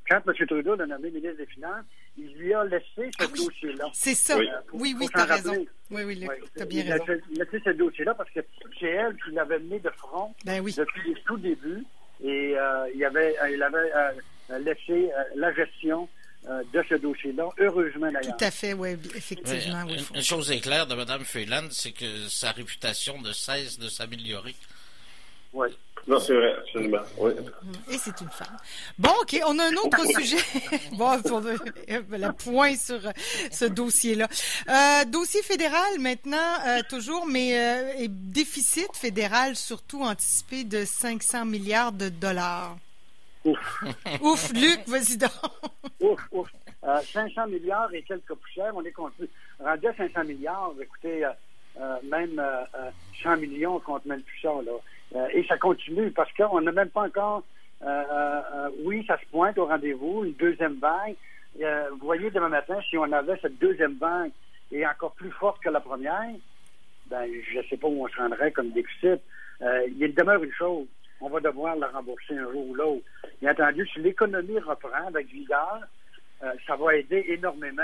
Quand 0.07 0.21
M. 0.27 0.45
Trudeau 0.47 0.75
l'a 0.75 0.85
nommé 0.85 1.09
ministre 1.09 1.37
des 1.37 1.45
Finances, 1.47 1.85
il 2.17 2.33
lui 2.35 2.53
a 2.53 2.63
laissé 2.63 3.09
ce 3.19 3.25
ah 3.25 3.27
dossier-là. 3.27 3.89
C'est 3.93 4.13
ça. 4.13 4.37
Oui, 4.73 4.95
oui, 4.99 5.07
tu 5.13 5.19
as 5.19 5.25
raison. 5.25 5.65
Oui, 5.91 6.03
oui, 6.03 6.27
tu 6.55 6.61
as 6.61 6.65
bien 6.65 6.83
raison. 6.83 7.21
Il 7.31 7.41
a 7.41 7.45
laissé 7.45 7.61
ce 7.65 7.71
dossier-là 7.71 8.13
parce 8.13 8.29
que 8.29 8.39
c'est 8.79 8.87
elle 8.87 9.15
qui 9.23 9.31
l'avait 9.31 9.59
mené 9.59 9.79
de 9.79 9.89
front 9.89 10.33
ben 10.45 10.63
depuis 10.63 11.11
le 11.11 11.19
tout 11.25 11.37
début. 11.37 11.83
Et 12.23 12.55
euh, 12.57 12.87
il, 12.95 13.03
avait, 13.03 13.35
il 13.51 13.61
avait 13.61 13.91
euh, 13.93 14.11
euh, 14.51 14.59
laisser 14.59 15.11
euh, 15.11 15.23
la 15.35 15.51
gestion 15.53 16.07
euh, 16.47 16.61
de 16.71 16.83
ce 16.87 16.95
dossier-là, 16.95 17.49
heureusement 17.57 18.11
d'ailleurs. 18.11 18.37
Tout 18.37 18.45
à 18.45 18.51
fait, 18.51 18.73
oui, 18.73 18.91
effectivement. 19.15 19.87
une, 20.13 20.21
chose 20.21 20.51
est 20.51 20.59
claire 20.59 20.85
de 20.85 20.93
Mme 20.93 21.23
Freeland, 21.25 21.67
c'est 21.71 21.91
que 21.91 22.27
sa 22.27 22.51
réputation 22.51 23.19
ne 23.21 23.31
cesse 23.31 23.79
de 23.79 23.89
s'améliorer. 23.89 24.55
Oui. 25.53 25.69
Non, 26.07 26.19
c'est 26.19 26.35
vrai, 26.35 26.53
absolument. 26.59 26.99
Oui. 27.17 27.31
Et 27.91 27.97
c'est 27.97 28.21
une 28.21 28.29
femme. 28.29 28.57
Bon, 28.99 29.09
OK, 29.21 29.39
on 29.47 29.57
a 29.57 29.63
un 29.65 29.73
autre 29.73 30.05
sujet. 30.19 30.37
bon, 30.93 31.19
la 32.11 32.33
point 32.33 32.75
sur 32.75 32.99
ce 33.51 33.65
dossier-là. 33.65 34.27
Euh, 34.69 35.05
dossier 35.05 35.41
fédéral 35.41 35.99
maintenant, 35.99 36.83
toujours, 36.89 37.25
mais 37.25 38.07
déficit 38.07 38.95
fédéral 38.95 39.55
surtout 39.55 40.03
anticipé 40.03 40.63
de 40.63 40.85
500 40.85 41.45
milliards 41.45 41.91
de 41.91 42.09
dollars. 42.09 42.77
Ouf. 43.45 43.83
ouf, 44.21 44.53
Luc, 44.53 44.87
vas-y 44.87 45.17
donc. 45.17 45.31
ouf, 45.99 46.19
ouf. 46.31 46.49
500 46.83 47.41
euh, 47.41 47.47
milliards 47.47 47.93
et 47.93 48.01
quelques 48.03 48.33
poussières, 48.33 48.73
on 48.75 48.83
est 48.83 48.95
rendu 48.95 49.27
à 49.63 49.93
500 49.95 50.23
milliards. 50.25 50.73
Écoutez, 50.81 51.25
euh, 51.25 51.29
euh, 51.79 51.97
même 52.03 52.41
100 53.23 53.37
millions, 53.37 53.75
on 53.75 53.79
compte 53.79 54.05
même 54.05 54.21
plus 54.21 54.39
ça. 54.41 54.49
Là. 54.49 54.71
Et 55.13 55.45
ça 55.47 55.57
continue 55.57 56.11
parce 56.11 56.31
qu'on 56.33 56.61
n'a 56.61 56.71
même 56.71 56.89
pas 56.89 57.03
encore... 57.03 57.43
oui, 58.83 59.05
ça 59.07 59.17
se 59.19 59.25
pointe 59.31 59.57
au 59.57 59.65
rendez-vous, 59.65 60.25
une 60.25 60.33
deuxième 60.33 60.79
vague. 60.79 61.15
vous 61.91 62.05
voyez, 62.05 62.31
demain 62.31 62.49
matin, 62.49 62.79
si 62.89 62.97
on 62.97 63.11
avait 63.11 63.37
cette 63.41 63.59
deuxième 63.59 63.95
vague 63.95 64.31
et 64.71 64.85
encore 64.85 65.13
plus 65.13 65.31
forte 65.31 65.61
que 65.61 65.69
la 65.69 65.79
première, 65.79 66.33
ben, 67.07 67.25
je 67.51 67.59
ne 67.59 67.63
sais 67.63 67.77
pas 67.77 67.87
où 67.87 68.03
on 68.03 68.07
se 68.07 68.17
rendrait 68.17 68.51
comme 68.51 68.71
déficit. 68.71 69.21
il 69.61 70.13
demeure 70.15 70.43
une 70.43 70.53
chose, 70.53 70.87
on 71.21 71.29
va 71.29 71.39
devoir 71.39 71.75
la 71.75 71.87
rembourser 71.87 72.37
un 72.37 72.51
jour 72.51 72.69
ou 72.69 72.75
l'autre. 72.75 73.05
Bien 73.41 73.51
entendu, 73.51 73.87
si 73.87 73.99
l'économie 73.99 74.59
reprend 74.59 75.07
avec 75.07 75.27
vigueur, 75.27 75.81
euh, 76.43 76.51
ça 76.67 76.75
va 76.75 76.95
aider 76.95 77.25
énormément 77.29 77.83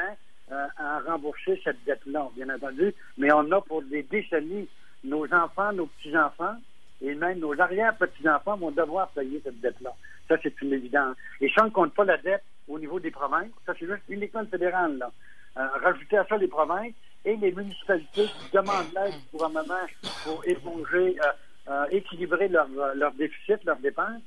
euh, 0.51 0.67
à 0.77 0.99
rembourser 0.99 1.59
cette 1.63 1.83
dette-là, 1.85 2.29
bien 2.35 2.53
entendu. 2.53 2.93
Mais 3.17 3.31
on 3.31 3.51
a 3.51 3.61
pour 3.61 3.83
des 3.83 4.03
décennies, 4.03 4.67
nos 5.03 5.25
enfants, 5.33 5.71
nos 5.73 5.87
petits-enfants, 5.87 6.55
et 7.01 7.13
même 7.15 7.39
nos 7.39 7.59
arrière-petits-enfants 7.59 8.57
vont 8.57 8.71
devoir 8.71 9.09
payer 9.09 9.41
cette 9.43 9.59
dette-là. 9.59 9.93
Ça, 10.27 10.37
c'est 10.41 10.61
une 10.61 10.73
évidence. 10.73 11.15
Et 11.39 11.49
si 11.49 11.59
on 11.59 11.65
ne 11.65 11.69
compte 11.69 11.93
pas 11.93 12.05
la 12.05 12.17
dette 12.17 12.43
au 12.67 12.79
niveau 12.79 12.99
des 12.99 13.11
provinces, 13.11 13.51
ça, 13.65 13.73
c'est 13.79 13.87
juste 13.87 14.03
uniquement 14.09 14.41
le 14.41 14.47
fédéral, 14.47 14.97
là. 14.97 15.11
Euh, 15.57 15.67
rajouter 15.83 16.17
à 16.17 16.25
ça 16.25 16.37
les 16.37 16.47
provinces 16.47 16.93
et 17.25 17.35
les 17.35 17.51
municipalités 17.51 18.25
qui 18.25 18.51
demandent 18.53 18.93
l'aide 18.95 19.11
du 19.11 19.31
gouvernement 19.33 19.85
pour 20.23 20.41
éponger 20.47 21.17
euh, 21.67 21.85
équilibrer 21.91 22.47
leur, 22.47 22.67
leur 22.95 23.11
déficit, 23.13 23.63
leurs 23.65 23.79
dépenses. 23.79 24.21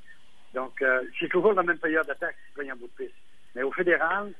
Donc, 0.53 0.81
euh, 0.81 1.01
c'est 1.19 1.27
toujours 1.27 1.53
la 1.53 1.63
même 1.63 1.77
période 1.77 2.07
d'attaque 2.07 2.35
si 2.57 2.71
en 2.71 2.75
bout 2.75 2.87
de 2.97 3.05
piste. 3.05 3.15
Mais 3.55 3.63
au 3.63 3.71
fédéral, 3.71 4.31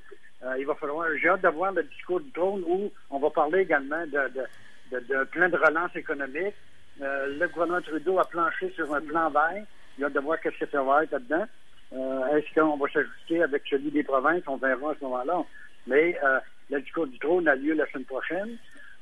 euh, 0.43 0.55
il 0.57 0.65
va 0.65 0.75
falloir, 0.75 1.07
j'ai 1.21 1.27
hâte 1.27 1.41
d'avoir 1.41 1.73
le 1.73 1.83
discours 1.83 2.21
du 2.21 2.31
trône 2.31 2.63
où 2.65 2.91
on 3.09 3.19
va 3.19 3.29
parler 3.29 3.59
également 3.59 4.05
de, 4.07 4.31
de, 4.91 4.99
de, 4.99 5.23
plein 5.25 5.49
de 5.49 5.57
relance 5.57 5.95
économique. 5.95 6.55
Le 6.99 7.47
gouvernement 7.47 7.81
Trudeau 7.81 8.19
a 8.19 8.25
planché 8.25 8.71
sur 8.75 8.93
un 8.93 9.01
plan 9.01 9.29
vert. 9.29 9.63
Il 9.97 10.05
a 10.05 10.09
de 10.09 10.19
voir 10.19 10.39
qu'est-ce 10.41 10.59
que 10.65 10.71
ça 10.71 10.83
va 10.83 11.03
être 11.03 11.11
là-dedans. 11.11 11.45
Est-ce 12.35 12.53
qu'on 12.53 12.77
va 12.77 12.87
s'ajuster 12.91 13.43
avec 13.43 13.63
celui 13.69 13.91
des 13.91 14.03
provinces? 14.03 14.43
On 14.47 14.57
verra 14.57 14.91
à 14.91 14.95
ce 14.99 15.03
moment-là. 15.05 15.43
Mais 15.87 16.17
le 16.69 16.81
discours 16.81 17.07
du 17.07 17.17
trône 17.19 17.47
a 17.47 17.55
lieu 17.55 17.73
la 17.73 17.85
semaine 17.91 18.05
prochaine. 18.05 18.57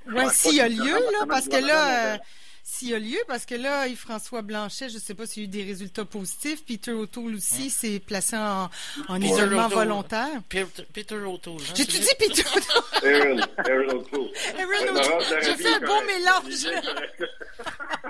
Oui, 0.06 0.24
s'il 0.32 0.58
y 0.58 0.62
a 0.62 0.68
lieu, 0.68 1.00
là, 1.14 1.26
parce 1.28 1.48
que 1.48 1.66
là, 1.66 2.18
s'il 2.66 2.90
y 2.90 2.94
a 2.96 3.00
lieu, 3.00 3.20
parce 3.28 3.46
que 3.46 3.56
là, 3.56 3.88
Yves-François 3.88 4.42
Blanchet, 4.42 4.88
je 4.88 4.96
ne 4.96 5.00
sais 5.00 5.14
pas 5.14 5.26
s'il 5.26 5.44
y 5.44 5.46
a 5.46 5.48
eu 5.48 5.50
des 5.50 5.64
résultats 5.64 6.06
positifs. 6.06 6.64
Peter 6.66 6.94
O'Toole 6.94 7.36
aussi 7.36 7.66
hein? 7.66 7.70
s'est 7.70 8.00
placé 8.00 8.38
en, 8.38 8.70
en 9.10 9.22
isolement 9.22 9.68
volontaire. 9.68 10.42
Peter, 10.48 11.16
O'Toole. 11.16 11.62
Hein, 11.62 11.74
J'ai-tu 11.76 12.00
dit 12.00 12.08
Peter 12.18 12.44
O'Toole? 12.56 13.42
Aaron, 13.58 14.00
O'Toole. 14.00 14.32
Aaron 14.58 14.96
O'Toole. 14.96 15.44
J'ai 15.44 15.56
fait 15.56 15.74
un 15.74 15.80
bon 15.82 16.06
mélange. 16.06 16.68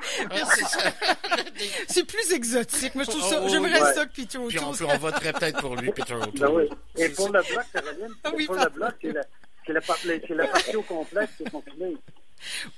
C'est 1.87 2.05
plus 2.05 2.31
exotique. 2.31 2.93
Moi, 2.93 3.05
je 3.05 3.09
trouve 3.09 3.27
ça, 3.27 3.41
oh, 3.43 3.47
j'aimerais 3.49 3.93
ça 3.93 4.05
que 4.05 4.13
Peter 4.13 4.37
O'Toole. 4.37 4.49
Puis 4.49 4.83
on, 4.83 4.89
on 4.89 4.97
voterait 4.97 5.33
peut-être 5.33 5.61
pour 5.61 5.75
lui, 5.75 5.91
Peter 5.91 6.13
ben 6.13 6.27
O'Toole. 6.27 6.69
Et 6.97 7.09
pour 7.09 7.29
le 7.29 7.41
bloc, 7.41 7.65
Caroline, 7.73 8.13
pour 8.21 8.55
le 8.55 8.69
bloc, 8.69 8.93
c'est 9.65 10.33
la, 10.35 10.47
partie 10.47 10.75
au 10.75 10.81
complexe 10.81 11.31
qui 11.37 11.43
est 11.43 11.49
confinée. 11.49 11.97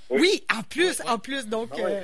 Oui, 0.09 0.43
en 0.55 0.63
plus, 0.63 1.01
en 1.07 1.17
plus, 1.17 1.47
donc... 1.47 1.69
Ah 1.73 1.81
euh, 1.81 2.03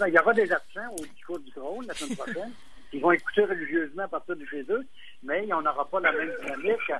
ah 0.00 0.08
il 0.08 0.14
y 0.14 0.18
aura 0.18 0.34
des 0.34 0.50
absents 0.50 0.94
au 0.98 1.04
discours 1.04 1.38
du 1.38 1.50
trône 1.50 1.86
la 1.86 1.94
semaine 1.94 2.16
prochaine 2.16 2.52
qui 2.90 3.00
vont 3.00 3.12
écouter 3.12 3.44
religieusement 3.44 4.04
à 4.04 4.08
partir 4.08 4.36
de 4.36 4.44
chez 4.46 4.64
eux. 4.70 4.86
mais 5.22 5.46
on 5.52 5.62
n'aura 5.62 5.88
pas 5.88 6.00
la 6.00 6.12
même 6.12 6.32
dynamique 6.40 6.92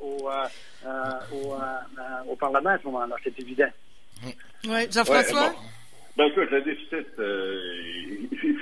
au, 0.00 0.28
au, 2.28 2.36
Parlement 2.36 2.70
à 2.70 2.78
ce 2.78 2.84
moment-là, 2.84 3.16
c'est 3.24 3.38
évident. 3.40 3.70
Oui, 4.24 4.88
Jean-François? 4.90 5.54
ben, 6.16 6.24
écoute, 6.26 6.50
le 6.50 6.62
déficit, 6.62 7.06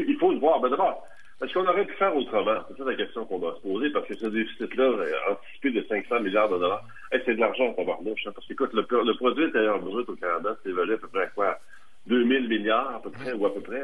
il, 0.08 0.16
faut 0.18 0.32
le 0.32 0.38
voir. 0.38 0.60
Ben, 0.60 0.70
d'abord, 0.70 1.06
est-ce 1.44 1.54
qu'on 1.54 1.66
aurait 1.66 1.84
pu 1.84 1.94
faire 1.94 2.16
autrement? 2.16 2.60
C'est 2.68 2.78
ça 2.78 2.84
la 2.84 2.94
question 2.94 3.24
qu'on 3.26 3.38
doit 3.38 3.54
se 3.56 3.68
poser, 3.68 3.90
parce 3.90 4.06
que 4.06 4.16
ce 4.16 4.26
déficit-là, 4.26 4.90
anticipé 5.30 5.70
de 5.70 5.86
500 5.88 6.20
milliards 6.20 6.48
de 6.48 6.58
dollars, 6.58 6.84
c'est 7.10 7.34
de 7.34 7.40
l'argent 7.40 7.70
à 7.70 7.74
tabarnouche. 7.74 8.26
Hein, 8.26 8.32
parce 8.34 8.46
que, 8.46 8.52
écoute, 8.52 8.72
le, 8.72 9.14
produit 9.14 9.44
intérieur 9.44 9.80
brut 9.80 10.08
au 10.08 10.16
Canada 10.16 10.56
c'est 10.62 10.70
évalué 10.70 10.94
à 10.94 10.98
peu 10.98 11.08
près 11.08 11.22
à 11.24 11.26
quoi? 11.28 11.58
2000 12.06 12.48
milliards, 12.48 12.96
à 12.96 13.02
peu 13.02 13.10
près, 13.10 13.32
ou 13.32 13.46
à 13.46 13.54
peu 13.54 13.60
près. 13.60 13.82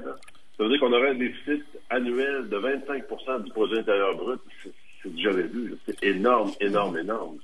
Ça 0.56 0.64
veut 0.64 0.68
dire 0.68 0.80
qu'on 0.80 0.92
aurait 0.92 1.10
un 1.10 1.14
déficit 1.14 1.64
annuel 1.88 2.48
de 2.48 2.58
25% 2.58 3.44
du 3.44 3.50
produit 3.50 3.78
intérieur 3.78 4.14
brut. 4.14 4.40
C'est 5.02 5.18
jamais 5.18 5.42
vu. 5.44 5.74
C'est 5.86 6.02
énorme, 6.02 6.50
énorme, 6.60 6.98
énorme. 6.98 7.38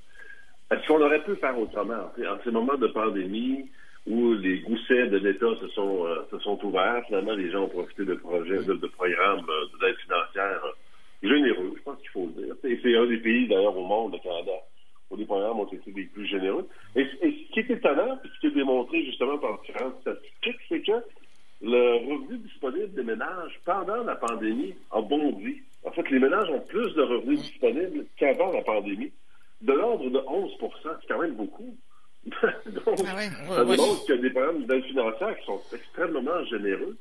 Est-ce 0.69 0.85
qu'on 0.87 1.01
aurait 1.01 1.23
pu 1.23 1.35
faire 1.35 1.57
autrement? 1.57 2.11
En 2.17 2.43
ces 2.43 2.51
moments 2.51 2.75
de 2.75 2.87
pandémie, 2.87 3.69
où 4.07 4.33
les 4.35 4.59
goussets 4.59 5.07
de 5.07 5.17
l'État 5.17 5.53
se 5.59 5.67
sont 5.69 6.05
euh, 6.05 6.25
se 6.31 6.39
sont 6.39 6.63
ouverts. 6.65 7.03
Finalement, 7.07 7.33
les 7.33 7.51
gens 7.51 7.63
ont 7.63 7.69
profité 7.69 8.05
de 8.05 8.15
projets, 8.15 8.63
de, 8.63 8.87
programmes 8.87 9.45
euh, 9.49 9.65
d'aide 9.81 9.97
financière 9.97 10.61
euh, 10.65 11.27
généreux, 11.27 11.73
je 11.75 11.83
pense 11.83 11.99
qu'il 11.99 12.09
faut 12.09 12.29
le 12.35 12.43
dire. 12.43 12.55
Et 12.63 12.79
c'est 12.81 12.95
un 12.95 13.05
des 13.05 13.17
pays, 13.17 13.47
d'ailleurs, 13.47 13.75
au 13.75 13.85
monde, 13.85 14.13
le 14.13 14.19
Canada, 14.19 14.53
où 15.11 15.17
les 15.17 15.25
programmes 15.25 15.59
ont 15.59 15.67
été 15.67 15.91
les 15.93 16.05
plus 16.05 16.25
généreux. 16.25 16.67
Et, 16.95 17.05
ce 17.05 17.53
qui 17.53 17.59
est 17.59 17.69
étonnant, 17.69 18.17
puis 18.17 18.31
ce 18.35 18.39
qui 18.39 18.47
est 18.47 18.55
démontré 18.55 19.03
justement 19.03 19.37
par 19.39 19.59
différentes 19.61 19.99
statistiques, 20.01 20.61
c'est 20.69 20.81
que 20.81 21.03
le 21.61 21.95
revenu 22.07 22.37
disponible 22.37 22.93
des 22.93 23.03
ménages 23.03 23.59
pendant 23.65 24.03
la 24.03 24.15
pandémie 24.15 24.75
a 24.91 25.01
bondi. 25.01 25.61
En 25.83 25.91
fait, 25.91 26.09
les 26.11 26.19
ménages 26.19 26.49
ont 26.49 26.61
plus 26.61 26.93
de 26.93 27.01
revenus 27.01 27.41
disponibles 27.41 28.05
qu'avant 28.15 28.51
la 28.53 28.61
pandémie, 28.61 29.11
de 29.61 29.73
l'ordre 29.73 30.09
de 30.09 30.19
11% 30.19 30.69
C'est 31.01 31.07
quand 31.07 31.19
même 31.19 31.33
beaucoup. 31.33 31.75
Donc, 32.65 32.99
ah 33.07 33.15
ouais. 33.15 33.29
ça 33.49 33.65
démontre 33.65 34.05
qu'il 34.05 34.15
y 34.15 34.17
a 34.17 34.21
des 34.21 34.29
programmes 34.29 34.65
d'aide 34.65 34.83
financière 34.85 35.37
qui 35.37 35.45
sont 35.45 35.61
extrêmement 35.73 36.43
généreux. 36.45 36.97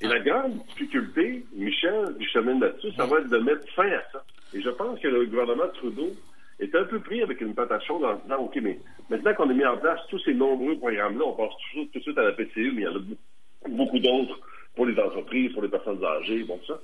Et 0.00 0.06
la 0.06 0.20
grande 0.20 0.58
difficulté, 0.68 1.44
Michel, 1.54 2.14
du 2.18 2.28
chemin 2.28 2.58
là-dessus, 2.58 2.92
ça 2.96 3.06
va 3.06 3.18
être 3.18 3.30
de 3.30 3.38
mettre 3.38 3.66
fin 3.74 3.88
à 3.88 4.02
ça. 4.12 4.22
Et 4.54 4.60
je 4.60 4.70
pense 4.70 4.98
que 5.00 5.08
le 5.08 5.26
gouvernement 5.26 5.68
Trudeau 5.74 6.12
est 6.60 6.74
un 6.74 6.84
peu 6.84 7.00
pris 7.00 7.22
avec 7.22 7.40
une 7.40 7.54
patate 7.54 7.82
chaude 7.84 8.04
en 8.04 8.16
disant, 8.16 8.36
OK, 8.36 8.58
mais 8.62 8.78
maintenant 9.08 9.34
qu'on 9.34 9.50
a 9.50 9.54
mis 9.54 9.64
en 9.64 9.76
place 9.78 10.00
tous 10.10 10.18
ces 10.20 10.34
nombreux 10.34 10.76
programmes-là, 10.76 11.24
on 11.24 11.32
pense 11.32 11.54
toujours 11.70 11.88
tout 11.92 11.98
de 11.98 12.02
suite 12.02 12.18
à 12.18 12.24
la 12.24 12.32
PCU, 12.32 12.72
mais 12.72 12.82
il 12.82 12.84
y 12.84 12.88
en 12.88 12.96
a 12.96 13.68
beaucoup 13.68 13.98
d'autres 13.98 14.38
pour 14.74 14.86
les 14.86 14.98
entreprises, 14.98 15.52
pour 15.52 15.62
les 15.62 15.68
personnes 15.68 16.02
âgées, 16.04 16.44
bon, 16.44 16.60
ça. 16.66 16.78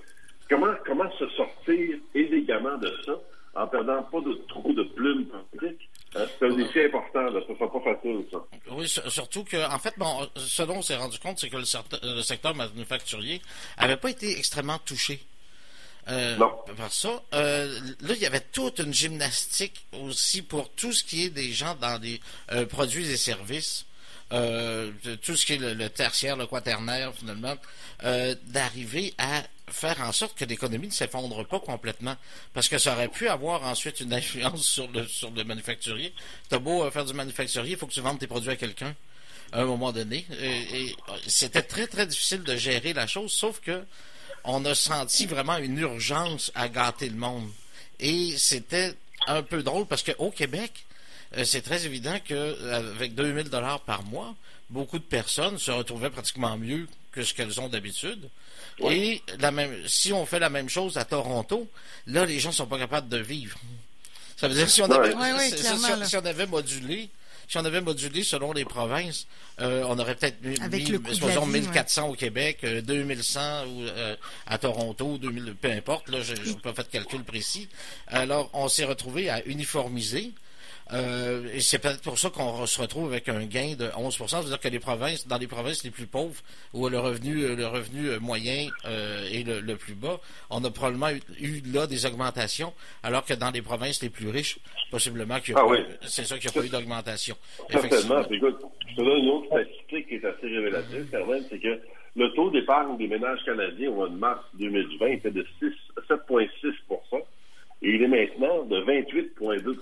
Comment, 0.49 0.75
comment 0.85 1.11
se 1.13 1.27
sortir 1.29 1.97
élégamment 2.15 2.77
de 2.77 2.91
ça 3.05 3.19
en 3.55 3.67
perdant 3.67 4.03
pas 4.03 4.21
de 4.21 4.35
trop 4.49 4.73
de 4.73 4.83
plumes 4.83 5.27
publiques? 5.53 5.89
C'est 6.15 6.47
un 6.47 6.55
défi 6.55 6.81
important, 6.81 7.23
là. 7.23 7.41
Ça 7.47 7.55
sera 7.55 7.73
pas 7.73 7.81
facile, 7.81 8.25
ça. 8.31 8.39
Oui, 8.71 8.89
surtout 8.89 9.45
que, 9.45 9.69
en 9.69 9.79
fait, 9.79 9.95
bon, 9.97 10.29
ce 10.37 10.63
dont 10.63 10.77
on 10.77 10.83
s'est 10.83 10.97
rendu 10.97 11.19
compte, 11.19 11.39
c'est 11.39 11.49
que 11.49 11.57
le, 11.57 12.23
secteur 12.23 12.55
manufacturier 12.55 13.43
avait 13.77 13.97
pas 13.97 14.11
été 14.11 14.39
extrêmement 14.39 14.79
touché. 14.79 15.21
Euh, 16.09 16.37
par 16.37 16.93
ça. 16.93 17.23
Euh, 17.33 17.81
là, 18.03 18.15
il 18.15 18.21
y 18.21 18.27
avait 18.27 18.45
toute 18.53 18.79
une 18.79 18.93
gymnastique 18.93 19.87
aussi 20.03 20.43
pour 20.43 20.71
tout 20.71 20.93
ce 20.93 21.03
qui 21.03 21.25
est 21.25 21.31
des 21.31 21.51
gens 21.51 21.75
dans 21.81 21.99
des 21.99 22.21
euh, 22.53 22.67
produits 22.67 23.11
et 23.11 23.17
services. 23.17 23.87
Euh, 24.33 24.91
tout 25.23 25.37
ce 25.37 25.47
qui 25.47 25.55
est 25.55 25.59
le, 25.59 25.89
tertiaire, 25.91 26.37
le 26.37 26.47
quaternaire, 26.47 27.13
finalement, 27.15 27.55
euh, 28.05 28.35
d'arriver 28.47 29.15
à 29.19 29.43
faire 29.69 30.01
en 30.01 30.13
sorte 30.13 30.37
que 30.37 30.45
l'économie 30.45 30.89
ne 30.89 30.93
s'effondre 30.93 31.47
pas 31.47 31.61
complètement. 31.61 32.17
Parce 32.53 32.69
que 32.69 32.79
ça 32.79 32.95
aurait 32.95 33.09
pu 33.09 33.29
avoir 33.29 33.63
ensuite 33.65 34.01
une 34.01 34.13
influence 34.13 34.67
sur 34.67 34.91
le, 34.91 35.07
sur 35.07 35.31
le 35.31 35.45
manufacturier. 35.45 36.13
T'as 36.49 36.59
beau 36.59 36.85
euh, 36.85 36.91
faire 36.91 37.05
du 37.05 37.15
manufacturier, 37.15 37.73
il 37.73 37.77
faut 37.77 37.87
que 37.87 37.93
tu 37.93 38.01
vendes 38.01 38.19
tes 38.19 38.27
produits 38.27 38.51
à 38.51 38.57
quelqu'un 38.57 38.95
à 39.53 39.61
un 39.61 39.67
moment 39.67 39.93
donné. 39.93 40.27
Et, 40.41 40.97
c'était 41.27 41.63
très, 41.63 41.87
très 41.87 42.07
difficile 42.07 42.43
de 42.43 42.57
gérer 42.57 42.93
la 42.93 43.07
chose, 43.07 43.33
sauf 43.33 43.61
que 43.61 43.85
on 44.43 44.65
a 44.65 44.75
senti 44.75 45.27
vraiment 45.27 45.57
une 45.59 45.79
urgence 45.79 46.51
à 46.55 46.69
gâter 46.69 47.09
le 47.09 47.17
monde. 47.17 47.49
Et 48.01 48.37
c'était 48.37 48.95
un 49.27 49.43
peu 49.43 49.63
drôle 49.63 49.87
parce 49.87 50.03
qu'au 50.03 50.31
Québec, 50.31 50.85
c'est 51.45 51.63
très 51.63 51.87
évident 51.87 52.17
qu'avec 52.25 53.15
2000 53.15 53.49
dollars 53.49 53.81
par 53.81 54.03
mois, 54.05 54.35
beaucoup 54.71 54.99
de 54.99 55.05
personnes 55.05 55.59
se 55.59 55.71
retrouvaient 55.71 56.11
pratiquement 56.11 56.57
mieux 56.57 56.87
que 57.13 57.23
ce 57.23 57.35
qu'elles 57.35 57.61
ont 57.61 57.69
d'habitude. 57.69 58.29
Et 58.91 59.23
la 59.39 59.51
même, 59.53 59.73
si 59.87 60.13
on 60.13 60.27
fait 60.27 60.41
la 60.41 60.51
même 60.51 60.69
chose 60.69 60.99
à 60.99 61.05
Toronto, 61.05 61.69
là, 62.07 62.25
les 62.27 62.41
gens 62.41 62.53
sont 62.53 62.67
pas 62.67 62.79
capables 62.79 63.09
de 63.09 63.19
vivre. 63.19 63.59
Ça 64.37 64.49
veut 64.49 64.55
dire 64.55 64.69
si 64.69 64.83
on 64.83 64.91
avait, 64.91 65.15
si, 66.05 66.17
on 66.17 66.25
avait 66.25 66.47
modulé, 66.47 67.09
si 67.49 67.57
on 67.57 67.65
avait 67.65 67.81
modulé 67.81 68.25
selon 68.25 68.53
les 68.53 68.65
provinces, 68.65 69.29
euh, 69.61 69.85
on 69.87 69.97
aurait 69.99 70.17
peut-être 70.17 70.43
mis, 70.43 70.87
supposons, 70.87 71.47
1400 71.47 72.09
au 72.09 72.15
Québec, 72.15 72.67
2100 72.67 73.41
euh, 73.41 73.67
ou, 73.67 73.83
euh, 73.83 74.17
à 74.47 74.59
Toronto, 74.59 75.19
2000, 75.19 75.55
peu 75.55 75.71
importe, 75.71 76.09
là, 76.09 76.21
je 76.21 76.35
n'ai 76.35 76.55
pas 76.55 76.75
fait 76.75 76.83
de 76.83 76.89
calcul 76.89 77.23
précis. 77.23 77.69
Alors, 78.09 78.51
on 78.55 78.69
s'est 78.69 78.85
retrouvé 78.85 79.31
à 79.31 79.45
uniformiser 79.47 80.33
euh, 80.93 81.47
et 81.55 81.61
c'est 81.61 81.79
peut-être 81.79 82.03
pour 82.03 82.19
ça 82.19 82.29
qu'on 82.29 82.67
se 82.67 82.81
retrouve 82.81 83.11
avec 83.11 83.29
un 83.29 83.45
gain 83.47 83.75
de 83.79 83.89
11 83.97 84.17
C'est-à-dire 84.27 84.61
que 84.61 84.69
les 84.69 84.79
provinces, 84.79 85.27
dans 85.27 85.39
les 85.39 85.47
provinces 85.47 85.83
les 85.83 85.91
plus 85.91 86.07
pauvres, 86.07 86.41
où 86.75 86.89
le 86.89 86.99
revenu, 86.99 87.43
euh, 87.43 87.57
le 87.57 87.67
revenu 87.67 88.09
euh, 88.09 88.21
moyen 88.21 88.69
est 88.85 89.47
le, 89.47 89.77
plus 89.77 89.95
bas, 89.95 90.21
on 90.51 90.63
a 90.63 90.71
probablement 90.71 91.11
eu, 91.41 91.63
là 91.73 91.87
des 91.87 92.05
augmentations, 92.05 92.73
alors 93.03 93.25
que 93.25 93.35
dans 93.35 93.51
les 93.51 93.63
provinces 93.63 94.03
les 94.03 94.11
plus 94.11 94.29
riches, 94.29 94.59
possiblement 94.91 95.41
qu'il 95.41 95.55
ah 95.57 95.65
c'est 96.03 96.25
ça 96.25 96.37
qu'il 96.39 96.51
n'y 96.51 96.57
a 96.57 96.61
pas 96.61 96.67
eu 96.67 96.71
d'augmentation. 96.71 97.37
Certainement. 97.71 98.23
Écoute, 98.31 98.59
je 98.91 98.97
te 98.97 99.01
donne 99.01 99.19
une 99.19 99.31
autre 99.31 99.47
statistique 99.47 100.09
qui 100.09 100.15
est 100.17 100.25
assez 100.25 100.47
révélatrice, 100.47 101.11
Carmen, 101.11 101.45
c'est 101.49 101.59
que 101.59 101.81
le 102.17 102.33
taux 102.35 102.51
d'épargne 102.51 102.97
des 102.99 103.09
ménages 103.09 103.43
canadiens 103.45 103.91
au 103.91 103.95
mois 103.95 104.09
de 104.09 104.17
mars 104.17 104.45
2020 104.55 105.07
était 105.07 105.31
de 105.31 105.45
7,6 105.63 106.75
et 107.85 107.97
il 107.97 108.03
est 108.03 108.09
maintenant 108.09 108.65
de 108.65 108.81
28,2% 108.81 109.77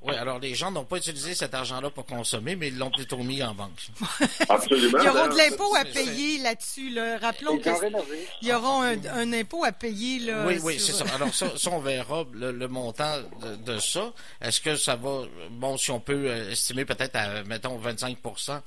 Oui, 0.00 0.14
alors 0.14 0.38
les 0.38 0.54
gens 0.54 0.70
n'ont 0.70 0.86
pas 0.86 0.96
utilisé 0.96 1.34
cet 1.34 1.52
argent-là 1.52 1.90
pour 1.90 2.06
consommer, 2.06 2.56
mais 2.56 2.68
ils 2.68 2.78
l'ont 2.78 2.90
plutôt 2.90 3.18
mis 3.18 3.42
en 3.42 3.54
banque. 3.54 3.88
Absolument. 4.48 4.98
Ils 5.02 5.08
auront 5.08 5.28
de 5.28 5.36
l'impôt 5.36 5.74
à 5.76 5.84
payer 5.84 6.38
là-dessus. 6.38 6.98
Rappelons 7.20 7.58
qu'il 7.58 8.48
y 8.48 8.52
aura 8.54 8.86
un, 8.86 9.32
impôt 9.34 9.64
à 9.64 9.72
payer. 9.72 10.20
Là, 10.20 10.46
oui, 10.46 10.54
oui, 10.64 10.78
c'est 10.78 10.92
ça. 10.92 11.04
Alors 11.14 11.34
ça, 11.34 11.46
on 11.70 11.80
verra 11.80 12.24
le, 12.32 12.68
montant 12.68 13.18
de, 13.66 13.78
ça. 13.78 14.12
Est-ce 14.40 14.62
que 14.62 14.74
ça 14.76 14.96
va, 14.96 15.24
bon, 15.50 15.76
si 15.76 15.90
on 15.90 16.00
peut 16.00 16.28
estimer 16.50 16.86
peut-être 16.86 17.16
à, 17.16 17.44
mettons, 17.44 17.78
25% 17.78 18.60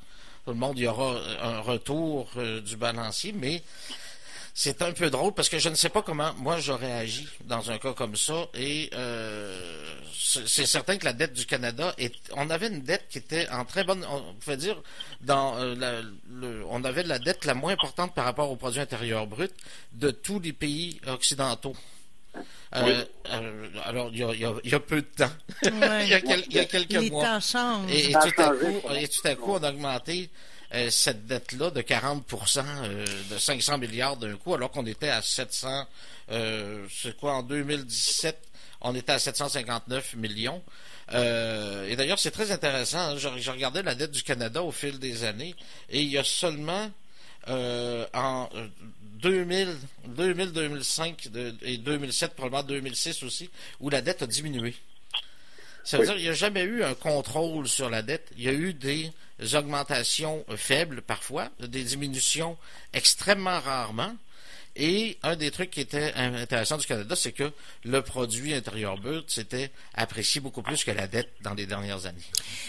tout 0.46 0.52
le 0.52 0.58
monde, 0.58 0.78
il 0.78 0.84
y 0.84 0.88
aura 0.88 1.16
un 1.42 1.60
retour 1.62 2.30
euh, 2.38 2.62
du 2.62 2.78
balancier, 2.78 3.34
mais 3.34 3.64
c'est 4.58 4.82
un 4.82 4.94
peu 4.94 5.10
drôle 5.10 5.34
parce 5.34 5.50
que 5.50 5.60
je 5.60 5.68
ne 5.68 5.76
sais 5.76 5.90
pas 5.90 6.02
comment 6.02 6.34
moi 6.38 6.60
j'aurais 6.60 6.94
agi 6.94 7.28
dans 7.44 7.72
un 7.72 7.78
cas 7.78 7.92
comme 7.92 8.16
ça. 8.16 8.48
Et 8.54 8.90
euh, 8.94 10.00
c'est 10.14 10.66
certain 10.66 10.96
que 10.96 11.04
la 11.04 11.12
dette 11.12 11.34
du 11.34 11.46
Canada 11.46 11.94
est. 11.98 12.16
On 12.38 12.50
avait 12.50 12.68
une 12.68 12.82
dette 12.82 13.06
qui 13.10 13.18
était 13.18 13.50
en 13.50 13.66
très 13.66 13.84
bonne. 13.84 14.06
On 14.10 14.34
pouvait 14.36 14.56
dire 14.56 14.82
dans 15.20 15.58
euh, 15.58 16.04
le, 16.32 16.64
on 16.70 16.86
avait 16.86 17.04
la 17.04 17.20
dette 17.20 17.44
la 17.44 17.54
moins 17.54 17.74
importante 17.74 18.16
par 18.16 18.24
rapport 18.24 18.50
au 18.50 18.56
produit 18.56 18.80
intérieur 18.80 19.28
brut 19.28 19.52
de 19.92 20.10
tous 20.10 20.40
les 20.40 20.54
pays 20.54 21.02
occidentaux. 21.06 21.76
Euh, 22.76 23.06
alors, 23.84 24.10
il 24.14 24.20
y, 24.20 24.74
a, 24.74 24.80
peu 24.80 25.02
de 25.02 25.08
temps. 25.08 25.32
il, 25.64 26.08
y 26.10 26.60
a 26.60 26.66
quelques 26.66 27.12
mois. 27.12 27.40
Et, 27.90 28.12
tout 28.12 28.42
à 28.42 28.50
coup, 28.50 28.82
et 28.94 29.08
tout 29.08 29.28
à 29.28 29.36
coup, 29.36 29.54
on 29.54 29.64
a 29.64 29.70
augmenté 29.70 30.30
euh, 30.74 30.90
cette 30.90 31.28
dette-là 31.28 31.70
de 31.70 31.82
40% 31.82 32.64
euh, 32.66 33.06
de 33.30 33.38
500 33.38 33.78
milliards 33.78 34.18
d'un 34.18 34.36
coup, 34.36 34.54
alors 34.54 34.72
qu'on 34.72 34.86
était 34.86 35.10
à 35.10 35.22
700, 35.22 35.88
euh, 36.32 36.86
c'est 36.92 37.16
quoi, 37.18 37.34
en 37.34 37.44
2017, 37.44 38.38
on 38.82 38.96
était 38.96 39.12
à 39.12 39.20
759 39.20 40.16
millions. 40.16 40.62
et 41.12 41.96
d'ailleurs, 41.96 42.20
c'est 42.20 42.32
très 42.32 42.52
intéressant. 42.52 43.00
Hein, 43.00 43.18
je, 43.18 43.52
regardais 43.52 43.84
la 43.84 43.96
dette 43.96 44.12
du 44.12 44.24
Canada 44.24 44.64
au 44.64 44.72
fil 44.72 45.00
des 45.00 45.24
années, 45.24 45.56
et 45.90 46.02
il 46.02 46.10
y 46.10 46.18
a 46.18 46.24
seulement 46.24 46.90
en 47.48 48.50
2000, 49.22 49.76
2000, 50.08 50.52
2005 50.52 51.30
et 51.62 51.78
2007, 51.78 52.34
probablement 52.34 52.64
2006 52.64 53.24
aussi, 53.24 53.50
où 53.80 53.90
la 53.90 54.02
dette 54.02 54.24
a 54.24 54.28
diminué. 54.28 54.76
Ça 55.86 55.98
veut 55.98 56.06
dire 56.06 56.16
qu'il 56.16 56.24
n'y 56.24 56.30
a 56.30 56.34
jamais 56.34 56.64
eu 56.64 56.84
un 56.84 56.94
contrôle 56.96 57.68
sur 57.68 57.90
la 57.90 58.02
dette. 58.02 58.32
Il 58.38 58.44
y 58.44 58.50
a 58.50 58.54
eu 58.54 58.74
des 58.74 59.12
augmentations 59.54 60.44
faibles 60.56 61.02
parfois, 61.02 61.50
des 61.60 61.84
diminutions 61.84 62.58
extrêmement 62.94 63.60
rarement. 63.60 64.16
Et 64.78 65.18
un 65.24 65.38
des 65.38 65.52
trucs 65.52 65.72
qui 65.72 65.80
était 65.80 66.12
intéressant 66.16 66.76
du 66.78 66.86
Canada, 66.86 67.16
c'est 67.16 67.32
que 67.32 67.50
le 67.86 68.02
produit 68.02 68.54
intérieur 68.54 68.98
brut 68.98 69.30
s'était 69.32 69.72
apprécié 69.94 70.42
beaucoup 70.42 70.64
plus 70.64 70.84
que 70.84 70.92
la 70.92 71.08
dette 71.08 71.30
dans 71.44 71.54
les 71.54 71.66
dernières 71.66 72.06
années. 72.08 72.26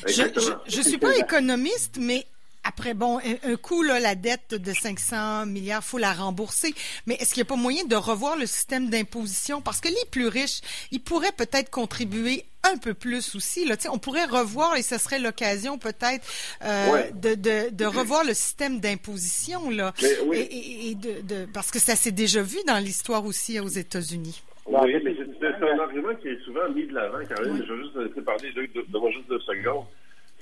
Je 0.07 0.79
ne 0.79 0.83
suis 0.85 0.99
pas 0.99 1.17
économiste, 1.17 1.97
mais 1.99 2.25
Après, 2.69 2.95
bon, 2.95 3.21
un, 3.21 3.53
un 3.53 3.57
coup, 3.57 3.83
là, 3.85 4.01
la 4.01 4.17
dette 4.17 4.55
de 4.55 4.73
500 4.73 5.47
milliards, 5.47 5.85
faut 5.85 5.99
la 5.99 6.13
rembourser. 6.13 6.75
Mais 7.07 7.15
est-ce 7.15 7.33
qu'il 7.33 7.43
n'y 7.43 7.47
a 7.47 7.51
pas 7.51 7.57
moyen 7.57 7.85
de 7.85 7.95
revoir 7.95 8.37
le 8.37 8.47
système 8.47 8.91
d'imposition? 8.91 9.61
Parce 9.61 9.81
que 9.81 9.87
les 9.89 10.07
plus 10.11 10.27
riches, 10.27 10.61
ils 10.91 11.01
pourraient 11.01 11.31
peut-être 11.31 11.71
contribuer 11.71 12.45
un 12.73 12.79
peu 12.79 12.95
plus 12.95 13.35
aussi. 13.35 13.65
Là. 13.67 13.77
on 13.93 13.99
pourrait 13.99 14.25
revoir, 14.25 14.77
et 14.77 14.83
ce 14.83 14.99
serait 14.99 15.19
l'occasion 15.19 15.79
peut-être 15.79 16.27
euh, 16.65 17.11
de, 17.15 17.35
de, 17.35 17.75
de, 17.75 17.85
revoir 17.85 18.25
le 18.25 18.35
système 18.35 18.81
d'imposition. 18.81 19.71
là. 19.71 19.93
oui. 20.27 20.39
et, 20.39 20.91
et 20.91 20.95
de, 20.95 21.21
de, 21.23 21.47
parce 21.53 21.71
que 21.71 21.79
ça 21.79 21.95
s'est 21.97 22.13
déjà 22.13 22.43
vu 22.43 22.59
dans 22.67 22.79
l'histoire 22.79 23.25
aussi 23.25 23.61
aux 23.61 23.69
États-Unis. 23.69 24.43
Oui, 24.67 24.97
mais 25.05 25.17
c'est 25.41 25.65
un 25.65 25.79
argument 25.79 26.15
qui 26.17 26.29
est 26.29 26.41
souvent 26.45 26.69
mis 26.71 26.87
de 26.87 26.95
l'avant, 26.95 27.19
quand 27.29 27.41
même. 27.43 27.63
Je 27.65 27.73
vais 27.73 27.83
juste 27.83 28.21
parler 28.23 28.53
de, 28.53 28.63
de, 28.63 28.85
de 28.89 28.99
moi 28.99 29.11
juste 29.13 29.29
deux 29.29 29.41
secondes. 29.41 29.87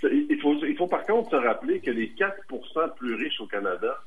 Il 0.02 0.38
faut, 0.40 0.54
il 0.64 0.76
faut 0.76 0.87
par 0.87 1.04
contre 1.07 1.31
se 1.31 1.37
rappeler 1.37 1.81
que 1.81 1.90
les 1.90 2.09
4% 2.11 2.95
plus 2.97 3.14
riches 3.14 3.40
au 3.40 3.47
Canada 3.47 3.99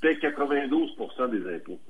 paient 0.00 0.14
92% 0.14 1.30
des 1.30 1.54
impôts. 1.54 1.80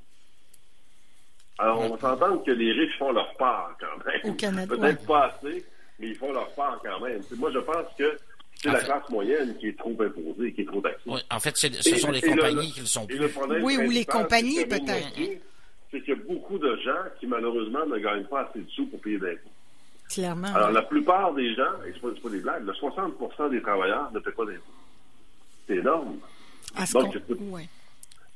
Alors, 1.59 1.81
on 1.81 1.97
va 1.97 1.99
s'entendre 1.99 2.45
que 2.45 2.51
les 2.51 2.73
riches 2.73 2.99
font 2.99 3.13
leur 3.13 3.33
part 3.35 3.77
quand 3.81 4.05
même. 4.05 4.33
Au 4.33 4.35
Canada. 4.35 4.77
Peut-être 4.77 5.07
pas 5.07 5.27
assez, 5.27 5.65
mais 5.99 6.09
ils 6.09 6.17
font 6.17 6.33
leur 6.33 6.51
part 6.55 6.79
quand 6.83 7.01
même. 7.01 7.23
Moi, 7.37 7.51
je 7.53 7.59
pense 7.59 7.87
que 7.99 8.19
c'est 8.57 8.69
la 8.69 8.79
fait, 8.79 8.87
classe 8.87 9.09
moyenne 9.11 9.57
qui 9.59 9.69
est 9.69 9.79
trop 9.79 9.95
imposée, 10.01 10.53
qui 10.53 10.63
est 10.63 10.67
trop 10.67 10.81
taxée. 10.81 11.03
Oui, 11.07 11.21
en 11.31 11.41
fait, 11.41 11.57
ce 11.57 11.97
sont 11.97 12.11
les 12.11 12.21
compagnies 12.21 12.69
le, 12.69 12.73
qui 12.73 12.81
le 12.81 12.87
sont 12.87 13.07
plus. 13.07 13.21
Oui, 13.63 13.77
ou 13.77 13.91
les 13.91 14.05
compagnies, 14.05 14.65
peut-être. 14.65 15.15
C'est 15.91 16.01
qu'il 16.01 16.15
y 16.15 16.19
a 16.19 16.23
beaucoup 16.27 16.59
de 16.59 16.77
gens 16.79 17.05
qui, 17.21 17.27
malheureusement, 17.27 17.87
ne 17.87 17.99
gagnent 17.99 18.25
pas 18.25 18.49
assez 18.49 18.59
de 18.61 18.69
sous 18.71 18.87
pour 18.87 19.01
payer 19.01 19.19
d'impôts. 19.19 19.51
Clairement. 20.11 20.49
Alors, 20.55 20.71
la 20.71 20.83
plupart 20.83 21.33
des 21.35 21.55
gens, 21.55 21.83
et 21.87 21.93
ce 21.93 22.07
n'est 22.07 22.15
pas, 22.15 22.21
pas, 22.21 22.29
des 22.31 22.41
blagues, 22.41 22.67
le 22.67 22.73
60% 22.73 23.51
des 23.51 23.63
travailleurs 23.63 24.11
ne 24.13 24.19
paient 24.19 24.33
pas 24.33 24.45
d'impôts. 24.45 24.63
C'est 25.67 25.77
énorme. 25.77 26.19
À 26.75 26.87
ce 26.87 26.93
Donc. 26.93 27.17
Oui. 27.29 27.69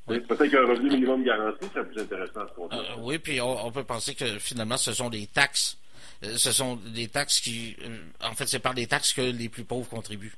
Peut-être 0.07 0.47
qu'un 0.47 0.67
revenu 0.67 0.91
minimum 0.91 1.23
garanti 1.23 1.67
serait 1.69 1.85
plus 1.87 2.01
intéressant 2.01 2.41
à 2.41 2.49
ce 2.49 2.75
euh, 2.75 2.83
Oui, 2.99 3.19
puis 3.19 3.41
on, 3.41 3.67
on, 3.67 3.71
peut 3.71 3.85
penser 3.85 4.15
que 4.15 4.39
finalement, 4.39 4.77
ce 4.77 4.93
sont 4.93 5.09
des 5.09 5.27
taxes. 5.27 5.79
Euh, 6.23 6.37
ce 6.37 6.53
sont 6.53 6.77
des 6.77 7.09
taxes 7.09 7.41
qui. 7.41 7.77
Euh, 7.85 7.99
en 8.23 8.35
fait, 8.35 8.47
c'est 8.47 8.59
par 8.59 8.75
des 8.75 8.87
taxes 8.87 9.13
que 9.13 9.23
les 9.23 9.49
plus 9.49 9.65
pauvres 9.65 9.89
contribuent. 9.89 10.35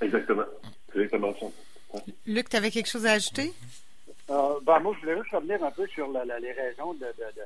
Exactement. 0.00 0.44
C'est 0.92 1.00
exactement 1.00 1.34
ça. 1.38 1.98
Luc, 2.26 2.48
tu 2.48 2.56
avais 2.56 2.70
quelque 2.70 2.88
chose 2.88 3.06
à 3.06 3.12
ajouter? 3.12 3.52
Euh, 4.30 4.60
ben, 4.62 4.78
moi, 4.80 4.94
je 4.96 5.00
voulais 5.00 5.20
juste 5.20 5.34
revenir 5.34 5.62
un 5.62 5.70
peu 5.70 5.86
sur 5.88 6.08
la, 6.10 6.24
la, 6.24 6.38
les 6.38 6.52
raisons 6.52 6.94
de, 6.94 7.00
de, 7.00 7.36
de 7.36 7.42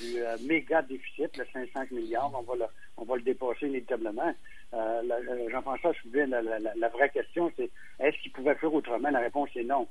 du 0.00 0.22
euh, 0.22 0.36
méga 0.46 0.82
déficit, 0.82 1.36
le 1.36 1.44
500 1.52 1.86
milliards. 1.90 2.30
On 2.34 2.42
va 2.42 2.54
le, 2.54 2.64
on 2.96 3.04
va 3.04 3.16
le 3.16 3.22
dépasser 3.22 3.66
inévitablement. 3.66 4.34
Euh, 4.74 5.02
Jean-François 5.50 5.92
soulevait 6.02 6.26
la, 6.26 6.42
la, 6.42 6.58
la, 6.58 6.88
vraie 6.88 7.08
question, 7.08 7.50
c'est 7.56 7.70
est-ce 8.00 8.16
qu'il 8.22 8.32
pouvait 8.32 8.54
faire 8.54 8.72
autrement? 8.72 9.10
La 9.10 9.20
réponse 9.20 9.48
est 9.56 9.64
non. 9.64 9.88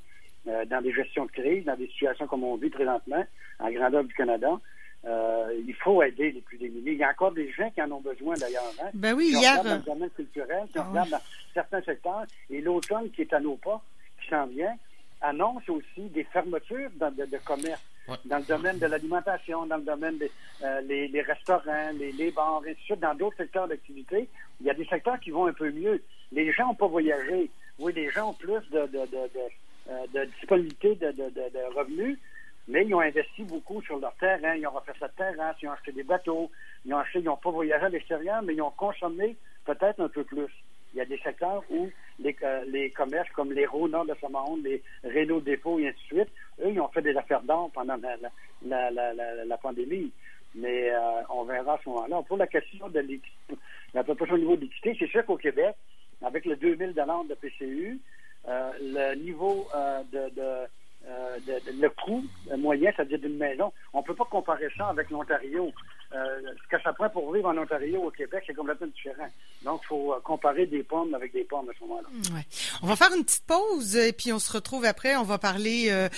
Euh, 0.47 0.65
dans 0.65 0.81
des 0.81 0.93
gestions 0.93 1.25
de 1.25 1.31
crise, 1.31 1.65
dans 1.65 1.75
des 1.75 1.87
situations 1.87 2.27
comme 2.27 2.43
on 2.43 2.55
vit 2.57 2.69
présentement, 2.69 3.25
en 3.59 3.71
grandeur 3.71 4.03
du 4.03 4.13
Canada, 4.13 4.59
euh, 5.05 5.61
il 5.65 5.73
faut 5.75 6.01
aider 6.01 6.31
les 6.31 6.41
plus 6.41 6.57
démunis. 6.57 6.91
Il 6.91 6.97
y 6.97 7.03
a 7.03 7.09
encore 7.09 7.31
des 7.31 7.51
gens 7.51 7.69
qui 7.71 7.81
en 7.81 7.91
ont 7.91 8.01
besoin 8.01 8.35
d'ailleurs. 8.35 8.71
Hein? 8.81 8.89
Ben 8.93 9.13
oui, 9.13 9.27
qui 9.31 9.39
hier. 9.39 9.63
Dans 9.63 9.75
le 9.75 9.81
domaine 9.81 10.09
culturel, 10.09 10.63
qui 10.71 10.79
Ah 10.79 11.05
dans 11.09 11.19
certains 11.53 11.81
secteurs. 11.81 12.25
Et 12.49 12.61
l'automne 12.61 13.09
qui 13.11 13.21
est 13.21 13.33
à 13.33 13.39
nos 13.39 13.55
pas, 13.55 13.81
qui 14.21 14.29
s'en 14.29 14.47
vient, 14.47 14.75
annonce 15.21 15.67
aussi 15.69 16.09
des 16.09 16.23
fermetures 16.25 16.89
dans, 16.95 17.11
de, 17.11 17.25
de 17.25 17.37
commerce. 17.45 17.81
Ouais. 18.07 18.15
Dans 18.25 18.37
le 18.37 18.43
domaine 18.43 18.79
de 18.79 18.85
l'alimentation, 18.85 19.65
dans 19.65 19.77
le 19.77 19.83
domaine 19.83 20.17
des 20.17 20.31
euh, 20.63 20.81
les, 20.81 21.07
les, 21.09 21.21
restaurants, 21.21 21.91
les, 21.99 22.11
les 22.13 22.31
bars, 22.31 22.61
et 22.65 22.73
tout 22.75 22.81
ça, 22.87 22.95
dans 22.95 23.13
d'autres 23.13 23.37
secteurs 23.37 23.67
d'activité, 23.67 24.29
il 24.61 24.67
y 24.67 24.69
a 24.69 24.73
des 24.73 24.85
secteurs 24.85 25.19
qui 25.19 25.29
vont 25.31 25.45
un 25.45 25.53
peu 25.53 25.71
mieux. 25.71 26.01
Les 26.31 26.51
gens 26.53 26.67
n'ont 26.67 26.75
pas 26.75 26.87
voyagé. 26.87 27.49
Oui, 27.79 27.93
les 27.93 28.09
gens 28.09 28.29
ont 28.29 28.33
plus 28.33 28.61
de, 28.71 28.79
de, 28.79 28.87
de, 28.87 29.05
de, 29.05 29.89
euh, 29.89 30.05
de 30.13 30.25
disponibilité 30.39 30.95
de, 30.95 31.11
de, 31.11 31.29
de, 31.29 31.77
revenus, 31.77 32.17
mais 32.67 32.85
ils 32.85 32.93
ont 32.93 32.99
investi 32.99 33.43
beaucoup 33.43 33.81
sur 33.81 33.97
leur 33.99 34.13
terrain, 34.15 34.55
ils 34.55 34.67
ont 34.67 34.71
refait 34.71 34.93
sa 34.99 35.09
terrasse, 35.09 35.55
ils 35.61 35.67
ont 35.67 35.71
acheté 35.71 35.91
des 35.91 36.03
bateaux, 36.03 36.51
ils 36.85 36.93
ont 36.93 36.97
acheté, 36.97 37.19
ils 37.19 37.25
n'ont 37.25 37.37
pas 37.37 37.51
voyagé 37.51 37.85
à 37.85 37.89
l'extérieur, 37.89 38.41
mais 38.41 38.55
ils 38.55 38.61
ont 38.61 38.71
consommé 38.71 39.35
peut-être 39.65 40.01
un 40.01 40.09
peu 40.09 40.23
plus. 40.23 40.47
Il 40.93 40.97
y 40.97 41.01
a 41.01 41.05
des 41.05 41.19
secteurs 41.19 41.63
où 41.69 41.89
les, 42.19 42.35
euh, 42.43 42.63
les 42.67 42.89
commerces 42.91 43.29
comme 43.31 43.51
les 43.53 43.67
Nord 43.89 44.05
de 44.05 44.15
Samaon, 44.19 44.57
les 44.63 44.81
Renault 45.03 45.41
Dépôt 45.41 45.79
et 45.79 45.89
ainsi 45.89 45.97
de 46.09 46.15
suite, 46.17 46.29
eux, 46.61 46.71
ils 46.71 46.79
ont 46.79 46.87
fait 46.89 47.01
des 47.01 47.15
affaires 47.15 47.41
d'or 47.41 47.69
pendant 47.73 47.97
la, 47.97 48.15
la, 48.65 48.91
la, 48.91 49.13
la, 49.13 49.45
la 49.45 49.57
pandémie. 49.57 50.11
Mais 50.55 50.89
euh, 50.89 51.21
on 51.29 51.43
verra 51.43 51.75
à 51.75 51.79
ce 51.83 51.89
moment-là. 51.89 52.21
Pour 52.23 52.37
la 52.37 52.47
question 52.47 52.89
de 52.89 53.03
la 53.93 54.03
proportion 54.03 54.35
au 54.35 54.39
niveau 54.39 54.55
de 54.55 54.61
l'équité, 54.61 54.95
c'est 54.97 55.09
sûr 55.09 55.25
qu'au 55.25 55.37
Québec, 55.37 55.75
avec 56.21 56.45
le 56.45 56.55
2000 56.55 56.93
de 56.93 57.35
PCU, 57.35 57.99
euh, 58.47 58.71
le 58.81 59.15
niveau 59.15 59.67
euh, 59.75 60.01
de, 60.11 60.29
de, 60.33 60.67
euh, 61.07 61.37
de, 61.47 61.71
de, 61.71 61.81
le 61.81 61.89
coût 61.89 62.23
moyen, 62.57 62.91
c'est-à-dire 62.95 63.19
d'une 63.19 63.37
maison, 63.37 63.71
on 63.93 63.99
ne 63.99 64.03
peut 64.03 64.15
pas 64.15 64.25
comparer 64.25 64.67
ça 64.77 64.87
avec 64.87 65.09
l'Ontario. 65.09 65.71
Euh, 66.13 66.41
ce 66.63 66.75
que 66.75 66.81
ça 66.81 66.91
prend 66.93 67.09
pour 67.09 67.31
vivre 67.33 67.47
en 67.47 67.57
Ontario 67.57 68.01
au 68.01 68.11
Québec, 68.11 68.43
c'est 68.45 68.53
complètement 68.53 68.87
différent. 68.87 69.27
Donc, 69.63 69.81
il 69.83 69.87
faut 69.87 70.15
comparer 70.23 70.65
des 70.65 70.83
pommes 70.83 71.13
avec 71.13 71.31
des 71.31 71.43
pommes 71.45 71.69
à 71.69 71.73
ce 71.77 71.85
moment-là. 71.85 72.07
Ouais. 72.35 72.45
On 72.81 72.87
va 72.87 72.95
faire 72.95 73.13
une 73.15 73.23
petite 73.23 73.45
pause 73.45 73.95
et 73.95 74.11
puis 74.11 74.33
on 74.33 74.39
se 74.39 74.51
retrouve 74.51 74.83
après. 74.85 75.15
On 75.15 75.23
va 75.23 75.37
parler, 75.37 75.87
euh, 75.91 76.09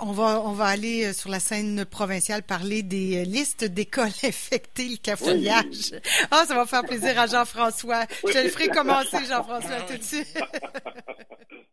on 0.00 0.12
va 0.12 0.40
on 0.40 0.52
va 0.52 0.66
aller 0.66 1.12
sur 1.12 1.30
la 1.30 1.40
scène 1.40 1.84
provinciale 1.84 2.42
parler 2.42 2.82
des 2.82 3.24
listes 3.24 3.64
d'écoles 3.64 4.06
infectées, 4.24 4.88
le 4.88 4.96
cafouillage. 4.96 5.92
Oui. 5.92 6.00
Ah, 6.30 6.44
ça 6.46 6.54
va 6.54 6.66
faire 6.66 6.82
plaisir 6.82 7.18
à 7.18 7.26
Jean-François. 7.26 8.04
Oui. 8.24 8.32
Je 8.34 8.40
le 8.40 8.48
ferai 8.48 8.68
commencer, 8.68 9.24
Jean-François, 9.28 9.82
tout 9.82 9.98
de 9.98 10.02
suite. 10.02 10.36